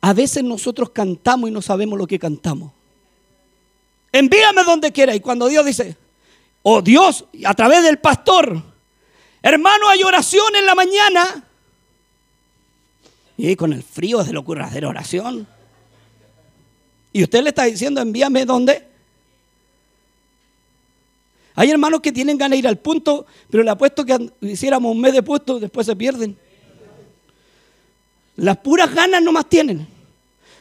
a 0.00 0.12
veces 0.12 0.44
nosotros 0.44 0.90
cantamos 0.90 1.48
y 1.48 1.52
no 1.52 1.62
sabemos 1.62 1.98
lo 1.98 2.06
que 2.06 2.18
cantamos. 2.18 2.72
Envíame 4.12 4.62
donde 4.64 4.92
quiera. 4.92 5.14
Y 5.14 5.20
cuando 5.20 5.48
Dios 5.48 5.64
dice, 5.64 5.96
oh 6.62 6.82
Dios, 6.82 7.24
a 7.44 7.54
través 7.54 7.82
del 7.82 7.98
pastor, 7.98 8.62
hermano, 9.42 9.88
hay 9.88 10.02
oración 10.02 10.54
en 10.56 10.66
la 10.66 10.74
mañana. 10.74 11.44
Y 13.36 13.56
con 13.56 13.72
el 13.72 13.82
frío 13.82 14.20
es 14.20 14.28
de 14.28 14.32
locura 14.32 14.66
hacer 14.66 14.84
oración. 14.86 15.46
Y 17.12 17.22
usted 17.22 17.42
le 17.42 17.50
está 17.50 17.64
diciendo, 17.64 18.00
envíame 18.00 18.44
donde. 18.44 18.86
Hay 21.54 21.70
hermanos 21.70 22.00
que 22.00 22.12
tienen 22.12 22.38
ganas 22.38 22.52
de 22.52 22.58
ir 22.58 22.68
al 22.68 22.78
punto, 22.78 23.26
pero 23.50 23.62
le 23.62 23.70
apuesto 23.70 24.04
que 24.04 24.30
hiciéramos 24.40 24.92
un 24.92 25.00
mes 25.00 25.12
de 25.12 25.22
puesto, 25.22 25.58
después 25.60 25.86
se 25.86 25.94
pierden. 25.96 26.36
Las 28.36 28.56
puras 28.58 28.94
ganas 28.94 29.22
no 29.22 29.32
más 29.32 29.48
tienen. 29.48 29.86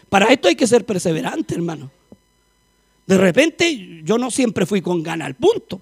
Para 0.10 0.26
esto 0.34 0.50
hay 0.50 0.56
que 0.56 0.68
ser 0.68 0.86
perseverante, 0.86 1.56
hermano. 1.56 1.90
De 3.06 3.18
repente 3.18 4.02
yo 4.04 4.18
no 4.18 4.30
siempre 4.30 4.66
fui 4.66 4.82
con 4.82 5.02
ganas 5.02 5.28
al 5.28 5.36
punto. 5.36 5.80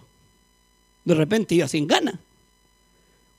De 1.04 1.16
repente 1.16 1.56
iba 1.56 1.68
sin 1.68 1.88
ganas. 1.88 2.16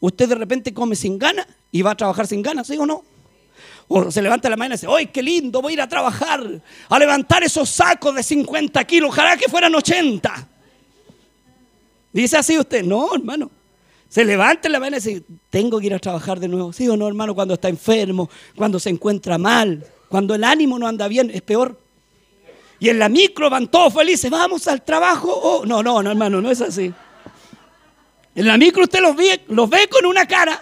Usted 0.00 0.28
de 0.28 0.34
repente 0.34 0.72
come 0.72 0.96
sin 0.96 1.18
ganas 1.18 1.46
y 1.70 1.82
va 1.82 1.92
a 1.92 1.96
trabajar 1.96 2.26
sin 2.26 2.42
ganas, 2.42 2.66
¿sí 2.66 2.76
o 2.78 2.86
no? 2.86 3.04
O 3.86 4.10
se 4.10 4.22
levanta 4.22 4.48
la 4.48 4.56
mañana 4.56 4.74
y 4.74 4.78
dice, 4.78 4.86
¡ay, 4.90 5.06
qué 5.08 5.22
lindo! 5.22 5.60
Voy 5.60 5.72
a 5.72 5.74
ir 5.74 5.80
a 5.82 5.88
trabajar, 5.88 6.42
a 6.88 6.98
levantar 6.98 7.42
esos 7.42 7.68
sacos 7.68 8.14
de 8.14 8.22
50 8.22 8.82
kilos, 8.84 9.10
ojalá 9.10 9.36
que 9.36 9.48
fueran 9.48 9.74
80. 9.74 10.48
Dice 12.12 12.36
así 12.36 12.58
usted, 12.58 12.82
no, 12.82 13.14
hermano. 13.14 13.50
Se 14.08 14.24
levanta 14.24 14.68
la 14.68 14.80
mañana 14.80 14.96
y 14.96 15.00
dice, 15.00 15.22
tengo 15.50 15.78
que 15.78 15.86
ir 15.86 15.94
a 15.94 15.98
trabajar 15.98 16.40
de 16.40 16.48
nuevo. 16.48 16.72
Sí 16.72 16.88
o 16.88 16.96
no, 16.96 17.06
hermano, 17.06 17.34
cuando 17.34 17.54
está 17.54 17.68
enfermo, 17.68 18.28
cuando 18.56 18.80
se 18.80 18.90
encuentra 18.90 19.38
mal, 19.38 19.86
cuando 20.08 20.34
el 20.34 20.42
ánimo 20.42 20.78
no 20.78 20.88
anda 20.88 21.06
bien, 21.06 21.30
es 21.32 21.42
peor. 21.42 21.78
Y 22.80 22.88
en 22.88 22.98
la 22.98 23.08
micro 23.08 23.50
van 23.50 23.68
todos 23.68 23.92
felices, 23.92 24.30
vamos 24.30 24.66
al 24.66 24.82
trabajo. 24.82 25.32
Oh, 25.32 25.66
no, 25.66 25.82
no, 25.82 26.02
no, 26.02 26.10
hermano, 26.10 26.40
no 26.40 26.50
es 26.50 26.60
así. 26.60 26.92
En 28.34 28.46
la 28.46 28.56
micro 28.56 28.84
usted 28.84 29.00
los 29.00 29.16
ve, 29.16 29.40
los 29.48 29.68
ve 29.68 29.88
con 29.88 30.06
una 30.06 30.26
cara. 30.26 30.60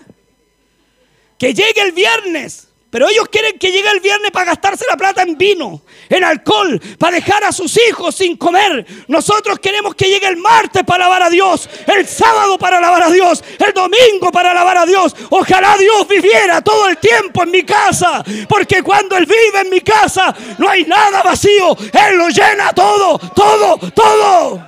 Que 1.39 1.55
llegue 1.55 1.81
el 1.83 1.93
viernes 1.93 2.69
pero 2.91 3.09
ellos 3.09 3.29
quieren 3.31 3.59
que 3.59 3.71
llegue 3.71 3.91
el 3.91 4.01
viernes 4.01 4.31
para 4.31 4.47
gastarse 4.47 4.87
la 4.89 4.97
plata 4.97 5.23
en 5.23 5.37
vino, 5.37 5.83
en 6.09 6.25
alcohol, 6.25 6.81
para 6.99 7.16
dejar 7.16 7.45
a 7.45 7.53
sus 7.53 7.79
hijos 7.89 8.14
sin 8.14 8.37
comer. 8.37 8.87
Nosotros 9.09 9.59
queremos 9.59 9.95
que 9.95 10.07
llegue 10.07 10.27
el 10.27 10.39
martes 10.39 10.85
para 10.85 11.05
alabar 11.05 11.25
a 11.25 11.31
Dios, 11.31 11.69
el 11.87 12.07
sábado 12.07 12.57
para 12.57 12.79
alabar 12.79 13.03
a 13.03 13.11
Dios, 13.11 13.45
el 13.59 13.75
domingo 13.75 14.33
para 14.33 14.53
alabar 14.53 14.79
a 14.79 14.87
Dios. 14.87 15.14
Ojalá 15.29 15.77
Dios 15.77 16.09
viviera 16.09 16.62
todo 16.62 16.89
el 16.89 16.97
tiempo 16.97 17.43
en 17.43 17.51
mi 17.51 17.62
casa, 17.62 18.25
porque 18.49 18.83
cuando 18.83 19.19
Él 19.19 19.27
vive 19.27 19.61
en 19.61 19.71
mi 19.71 19.83
casa 19.83 20.35
no 20.57 20.69
hay 20.71 20.85
nada 20.85 21.23
vacío. 21.23 21.77
Él 21.93 22.16
lo 22.16 22.29
llena 22.31 22.73
todo, 22.73 23.19
todo, 23.19 23.79
todo. 23.91 24.68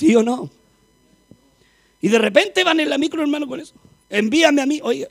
¿Sí 0.00 0.16
o 0.16 0.22
no? 0.22 0.48
Y 2.00 2.08
de 2.08 2.18
repente 2.18 2.64
van 2.64 2.80
en 2.80 2.88
la 2.88 2.96
micro, 2.96 3.20
hermano, 3.20 3.46
con 3.46 3.60
eso. 3.60 3.74
Envíame 4.08 4.62
a 4.62 4.64
mí. 4.64 4.80
Oiga, 4.82 5.08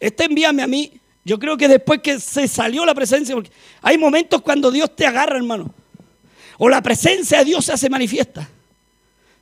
este 0.00 0.24
envíame 0.24 0.62
a 0.62 0.66
mí. 0.66 0.98
Yo 1.26 1.38
creo 1.38 1.58
que 1.58 1.68
después 1.68 2.00
que 2.00 2.18
se 2.18 2.48
salió 2.48 2.86
la 2.86 2.94
presencia, 2.94 3.34
porque 3.34 3.50
hay 3.82 3.98
momentos 3.98 4.40
cuando 4.40 4.70
Dios 4.70 4.96
te 4.96 5.04
agarra, 5.04 5.36
hermano. 5.36 5.74
O 6.56 6.70
la 6.70 6.80
presencia 6.80 7.40
de 7.40 7.44
Dios 7.44 7.66
se 7.66 7.74
hace 7.74 7.90
manifiesta. 7.90 8.48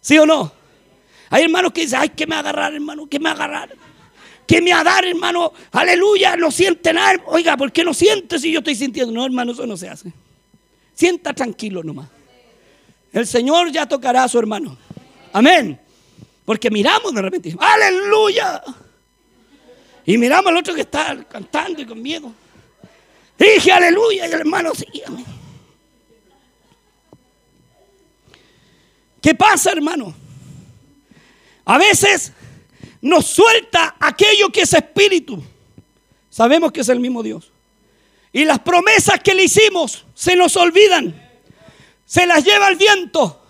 ¿Sí 0.01 0.19
o 0.19 0.27
no? 0.27 0.51
Hay 1.31 1.45
hermanos 1.45 1.73
que 1.73 1.83
dicen, 1.83 2.01
ay, 2.03 2.09
que 2.09 2.27
me 2.27 2.35
agarrar, 2.35 2.75
hermano, 2.75 3.07
que 3.07 3.21
me 3.21 3.29
agarrar. 3.29 3.77
Que 4.49 4.61
me 4.61 4.73
agarrar, 4.73 5.05
hermano. 5.05 5.53
Aleluya, 5.71 6.37
no 6.37 6.51
siente 6.51 6.93
nada. 6.93 7.23
Oiga, 7.27 7.57
¿por 7.57 7.71
qué 7.71 7.85
no 7.85 7.95
siente 7.95 8.37
si 8.41 8.51
yo 8.51 8.59
estoy 8.59 8.75
sintiendo? 8.75 9.13
No, 9.13 9.25
hermano, 9.25 9.53
eso 9.53 9.65
no 9.65 9.77
se 9.77 9.89
hace. 9.89 10.13
Sienta 10.93 11.33
tranquilo 11.33 11.85
nomás. 11.85 12.09
El 13.13 13.27
Señor 13.27 13.71
ya 13.71 13.87
tocará 13.87 14.25
a 14.25 14.29
su 14.29 14.39
hermano. 14.39 14.77
Amén. 15.33 15.79
Porque 16.45 16.71
miramos 16.71 17.15
de 17.15 17.23
repente, 17.23 17.57
aleluya. 17.59 18.63
Y 20.05 20.19
miramos 20.19 20.47
al 20.47 20.57
otro 20.57 20.75
que 20.75 20.81
está 20.81 21.23
cantando 21.29 21.81
y 21.81 21.87
con 21.87 22.01
miedo. 22.01 22.33
Dije 23.39 23.71
aleluya 23.71 24.27
y 24.27 24.33
el 24.33 24.41
hermano 24.41 24.75
sigue. 24.75 25.05
¿Qué 29.21 29.35
pasa, 29.35 29.71
hermano? 29.71 30.13
A 31.65 31.79
veces 31.79 32.33
nos 33.01 33.27
suelta 33.27 33.97
aquello 34.01 34.51
que 34.51 34.63
es 34.63 34.73
espíritu. 34.73 35.43
Sabemos 36.29 36.73
que 36.73 36.81
es 36.81 36.89
el 36.89 36.99
mismo 36.99 37.23
Dios. 37.23 37.53
Y 38.33 38.45
las 38.45 38.59
promesas 38.59 39.21
que 39.23 39.35
le 39.35 39.45
hicimos 39.45 40.05
se 40.15 40.35
nos 40.35 40.57
olvidan. 40.57 41.22
Se 42.13 42.27
las 42.27 42.45
lleva 42.45 42.69
el 42.69 42.77
viento. 42.77 43.41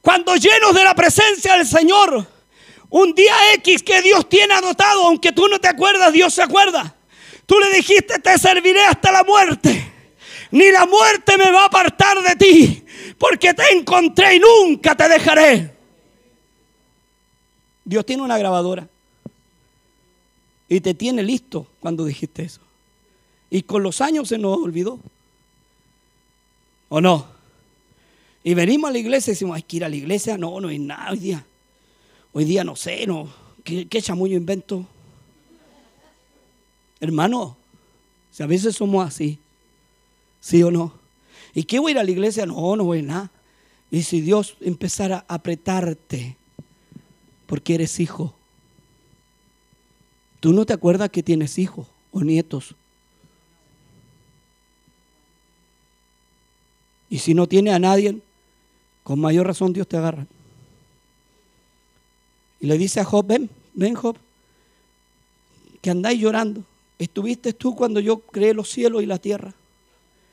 Cuando 0.00 0.34
llenos 0.34 0.74
de 0.74 0.82
la 0.82 0.96
presencia 0.96 1.56
del 1.56 1.64
Señor, 1.64 2.26
un 2.88 3.14
día 3.14 3.36
X 3.54 3.84
que 3.84 4.02
Dios 4.02 4.28
tiene 4.28 4.52
anotado, 4.52 5.04
aunque 5.04 5.30
tú 5.30 5.46
no 5.46 5.60
te 5.60 5.68
acuerdas, 5.68 6.12
Dios 6.12 6.34
se 6.34 6.42
acuerda. 6.42 6.96
Tú 7.46 7.56
le 7.60 7.76
dijiste, 7.76 8.18
te 8.18 8.36
serviré 8.36 8.84
hasta 8.84 9.12
la 9.12 9.22
muerte. 9.22 9.92
Ni 10.50 10.72
la 10.72 10.86
muerte 10.86 11.38
me 11.38 11.52
va 11.52 11.62
a 11.62 11.66
apartar 11.66 12.20
de 12.20 12.34
ti, 12.34 12.84
porque 13.16 13.54
te 13.54 13.62
encontré 13.74 14.34
y 14.34 14.40
nunca 14.40 14.96
te 14.96 15.08
dejaré. 15.08 15.72
Dios 17.84 18.04
tiene 18.04 18.24
una 18.24 18.38
grabadora 18.38 18.88
y 20.68 20.80
te 20.80 20.94
tiene 20.94 21.22
listo 21.22 21.64
cuando 21.78 22.04
dijiste 22.04 22.42
eso. 22.42 22.60
Y 23.50 23.62
con 23.62 23.84
los 23.84 24.00
años 24.00 24.26
se 24.26 24.36
nos 24.36 24.58
olvidó. 24.58 24.98
¿O 26.88 27.00
no? 27.00 27.39
Y 28.42 28.54
venimos 28.54 28.88
a 28.88 28.92
la 28.92 28.98
iglesia 28.98 29.30
y 29.30 29.34
decimos, 29.34 29.56
hay 29.56 29.62
que 29.62 29.76
ir 29.76 29.84
a 29.84 29.88
la 29.88 29.96
iglesia. 29.96 30.38
No, 30.38 30.60
no 30.60 30.68
hay 30.68 30.78
nada 30.78 31.10
hoy 31.10 31.18
día. 31.18 31.44
Hoy 32.32 32.44
día 32.44 32.64
no 32.64 32.76
sé, 32.76 33.06
no. 33.06 33.28
¿Qué, 33.64 33.86
qué 33.86 34.00
chamullo 34.00 34.36
invento? 34.36 34.86
Hermano, 37.00 37.56
si 38.30 38.42
a 38.42 38.46
veces 38.46 38.76
somos 38.76 39.06
así, 39.06 39.38
¿sí 40.40 40.62
o 40.62 40.70
no? 40.70 40.94
¿Y 41.54 41.64
qué 41.64 41.78
voy 41.78 41.90
a 41.90 41.92
ir 41.92 41.98
a 41.98 42.04
la 42.04 42.10
iglesia? 42.10 42.46
No, 42.46 42.76
no 42.76 42.84
voy 42.84 43.00
a 43.00 43.02
nada. 43.02 43.30
Y 43.90 44.02
si 44.02 44.20
Dios 44.20 44.56
empezara 44.60 45.24
a 45.28 45.34
apretarte 45.34 46.36
porque 47.46 47.74
eres 47.74 47.98
hijo, 47.98 48.34
¿tú 50.38 50.52
no 50.52 50.64
te 50.64 50.72
acuerdas 50.72 51.10
que 51.10 51.22
tienes 51.22 51.58
hijos 51.58 51.88
o 52.12 52.20
nietos? 52.20 52.76
Y 57.08 57.18
si 57.18 57.34
no 57.34 57.48
tiene 57.48 57.72
a 57.72 57.80
nadie, 57.80 58.20
con 59.02 59.20
mayor 59.20 59.46
razón 59.46 59.72
Dios 59.72 59.88
te 59.88 59.96
agarra. 59.96 60.26
Y 62.60 62.66
le 62.66 62.76
dice 62.76 63.00
a 63.00 63.04
Job, 63.04 63.26
ven, 63.26 63.50
ven 63.74 63.94
Job, 63.94 64.16
que 65.80 65.90
andáis 65.90 66.20
llorando. 66.20 66.62
Estuviste 66.98 67.54
tú 67.54 67.74
cuando 67.74 68.00
yo 68.00 68.18
creé 68.18 68.52
los 68.52 68.68
cielos 68.68 69.02
y 69.02 69.06
la 69.06 69.18
tierra. 69.18 69.54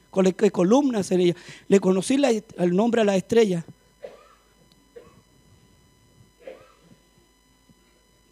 Con 0.10 0.32
qué 0.34 0.52
columnas 0.52 1.12
en 1.12 1.22
ella. 1.22 1.36
Le 1.68 1.80
conocí 1.80 2.18
el 2.58 2.76
nombre 2.76 3.02
a 3.02 3.06
la 3.06 3.16
estrella. 3.16 3.64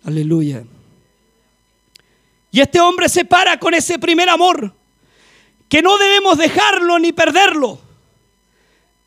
Aleluya. 0.04 0.66
Y 2.52 2.62
este 2.62 2.80
hombre 2.80 3.10
se 3.10 3.26
para 3.26 3.60
con 3.60 3.74
ese 3.74 3.98
primer 4.00 4.30
amor 4.30 4.74
que 5.68 5.82
no 5.82 5.98
debemos 5.98 6.38
dejarlo 6.38 7.00
ni 7.00 7.12
perderlo. 7.12 7.80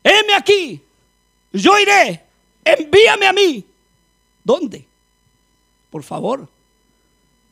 Heme 0.03 0.33
aquí, 0.35 0.81
yo 1.51 1.77
iré, 1.79 2.23
envíame 2.63 3.25
a 3.27 3.33
mí. 3.33 3.65
¿Dónde? 4.43 4.85
Por 5.89 6.03
favor. 6.03 6.47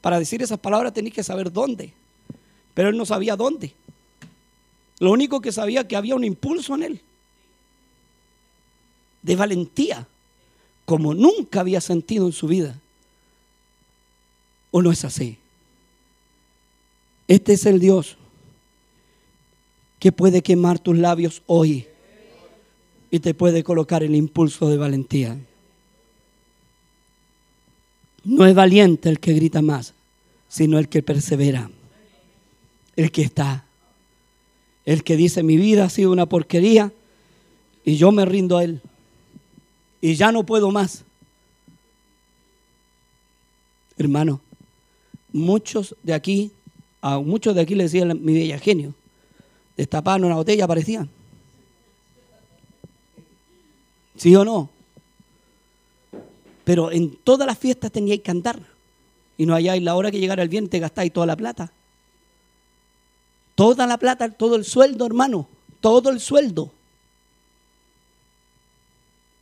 Para 0.02 0.20
decir 0.20 0.42
esas 0.42 0.60
palabras 0.60 0.94
tenéis 0.94 1.16
que 1.16 1.24
saber 1.24 1.52
dónde. 1.52 1.94
Pero 2.74 2.90
él 2.90 2.98
no 2.98 3.06
sabía 3.06 3.36
dónde. 3.36 3.74
Lo 5.00 5.12
único 5.12 5.42
que 5.42 5.52
sabía 5.52 5.88
que 5.88 5.96
había 5.96 6.16
un 6.16 6.24
impulso 6.24 6.76
en 6.76 6.84
él. 6.84 7.02
De 9.22 9.36
valentía. 9.36 10.08
Como 10.86 11.14
nunca 11.14 11.62
había 11.62 11.82
sentido 11.82 12.28
en 12.28 12.34
su 12.34 12.48
vida. 12.48 12.80
¿O 14.72 14.82
no 14.82 14.92
es 14.92 15.04
así? 15.04 15.38
Este 17.28 17.54
es 17.54 17.66
el 17.66 17.80
Dios 17.80 18.18
que 20.00 20.12
puede 20.12 20.42
quemar 20.42 20.80
tus 20.80 20.98
labios 20.98 21.42
hoy 21.48 21.88
y 23.10 23.20
te 23.20 23.34
puede 23.34 23.64
colocar 23.64 24.04
el 24.04 24.16
impulso 24.16 24.70
de 24.70 24.78
valentía. 24.78 25.38
No 28.24 28.46
es 28.46 28.54
valiente 28.54 29.10
el 29.10 29.20
que 29.20 29.34
grita 29.34 29.62
más, 29.62 29.94
sino 30.50 30.78
el 30.80 30.90
que 30.90 31.02
persevera, 31.02 31.70
el 32.96 33.12
que 33.12 33.22
está, 33.22 33.66
el 34.86 35.04
que 35.04 35.18
dice 35.18 35.44
mi 35.44 35.58
vida 35.58 35.86
ha 35.86 35.90
sido 35.90 36.12
una 36.12 36.26
porquería 36.26 36.92
y 37.86 37.96
yo 37.96 38.12
me 38.12 38.26
rindo 38.26 38.58
a 38.58 38.64
él 38.64 38.82
y 40.02 40.16
ya 40.16 40.32
no 40.32 40.46
puedo 40.46 40.72
más. 40.72 41.04
Hermano, 43.98 44.42
muchos 45.32 45.96
de 46.04 46.14
aquí, 46.14 46.52
a 47.02 47.20
muchos 47.20 47.56
de 47.56 47.62
aquí 47.62 47.76
le 47.76 47.84
decían 47.84 48.24
mi 48.24 48.34
bella 48.34 48.60
genio, 48.60 48.94
destapaban 49.76 50.24
una 50.24 50.36
botella, 50.36 50.66
aparecían. 50.66 51.10
¿Sí 54.18 54.36
o 54.36 54.44
no? 54.44 54.70
Pero 56.64 56.92
en 56.92 57.16
todas 57.16 57.48
las 57.48 57.58
fiestas 57.58 57.92
teníais 57.92 58.20
que 58.20 58.26
cantar. 58.26 58.60
Y 59.38 59.46
no 59.46 59.54
halláis 59.54 59.82
la 59.82 59.96
hora 59.96 60.12
que 60.12 60.20
llegara 60.20 60.44
el 60.44 60.50
viernes 60.50 60.72
te 60.72 60.80
gastáis 60.80 61.14
toda 61.14 61.28
la 61.28 61.36
plata. 61.36 61.72
Toda 63.56 63.88
la 63.88 63.98
plata, 63.98 64.30
todo 64.30 64.56
el 64.56 64.66
sueldo, 64.66 65.06
hermano. 65.06 65.48
Todo 65.80 66.10
el 66.10 66.20
sueldo. 66.20 66.72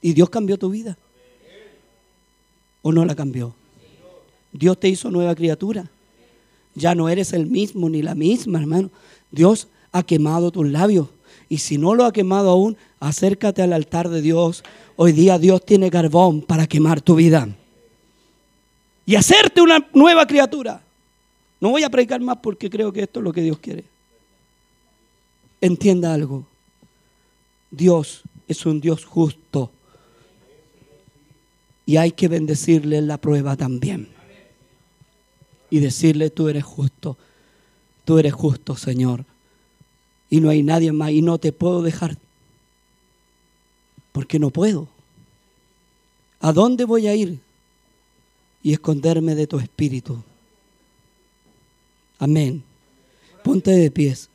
Y 0.01 0.13
Dios 0.13 0.29
cambió 0.29 0.57
tu 0.57 0.69
vida. 0.69 0.97
¿O 2.81 2.91
no 2.91 3.03
la 3.05 3.15
cambió? 3.15 3.55
Dios 4.51 4.79
te 4.79 4.87
hizo 4.87 5.09
nueva 5.09 5.33
criatura. 5.33 5.89
Ya 6.75 6.93
no 6.93 7.09
eres 7.09 7.33
el 7.33 7.47
mismo 7.47 7.89
ni 7.89 8.01
la 8.01 8.13
misma, 8.13 8.59
hermano. 8.59 8.91
Dios 9.31 9.67
ha 9.91 10.03
quemado 10.03 10.51
tus 10.51 10.67
labios. 10.67 11.07
Y 11.49 11.57
si 11.57 11.77
no 11.77 11.95
lo 11.95 12.05
ha 12.05 12.13
quemado 12.13 12.49
aún, 12.49 12.77
acércate 13.07 13.61
al 13.61 13.73
altar 13.73 14.09
de 14.09 14.21
Dios. 14.21 14.63
Hoy 14.95 15.11
día 15.11 15.37
Dios 15.39 15.65
tiene 15.65 15.89
carbón 15.89 16.41
para 16.41 16.67
quemar 16.67 17.01
tu 17.01 17.15
vida. 17.15 17.47
Y 19.05 19.15
hacerte 19.15 19.61
una 19.61 19.87
nueva 19.93 20.25
criatura. 20.25 20.81
No 21.61 21.69
voy 21.69 21.83
a 21.83 21.89
predicar 21.89 22.21
más 22.21 22.37
porque 22.37 22.69
creo 22.69 22.91
que 22.91 23.03
esto 23.03 23.19
es 23.19 23.23
lo 23.23 23.33
que 23.33 23.41
Dios 23.41 23.59
quiere. 23.59 23.83
Entienda 25.61 26.13
algo. 26.13 26.45
Dios 27.71 28.21
es 28.47 28.65
un 28.65 28.81
Dios 28.81 29.05
justo. 29.05 29.71
Y 31.85 31.97
hay 31.97 32.11
que 32.11 32.27
bendecirle 32.27 32.97
en 32.97 33.07
la 33.07 33.17
prueba 33.17 33.55
también. 33.55 34.09
Y 35.69 35.79
decirle, 35.79 36.29
tú 36.29 36.49
eres 36.49 36.63
justo. 36.63 37.17
Tú 38.03 38.17
eres 38.17 38.33
justo, 38.33 38.75
Señor 38.75 39.25
y 40.29 40.39
no 40.39 40.49
hay 40.49 40.63
nadie 40.63 40.91
más 40.91 41.11
y 41.11 41.21
no 41.21 41.37
te 41.37 41.51
puedo 41.51 41.81
dejar 41.81 42.17
porque 44.15 44.39
no 44.39 44.49
puedo. 44.49 44.87
¿A 46.39 46.53
dónde 46.53 46.85
voy 46.85 47.05
a 47.07 47.15
ir? 47.15 47.37
Y 48.63 48.71
esconderme 48.71 49.35
de 49.35 49.45
tu 49.45 49.59
espíritu. 49.59 50.23
Amén. 52.17 52.63
Ponte 53.43 53.71
de 53.71 53.91
pies. 53.91 54.29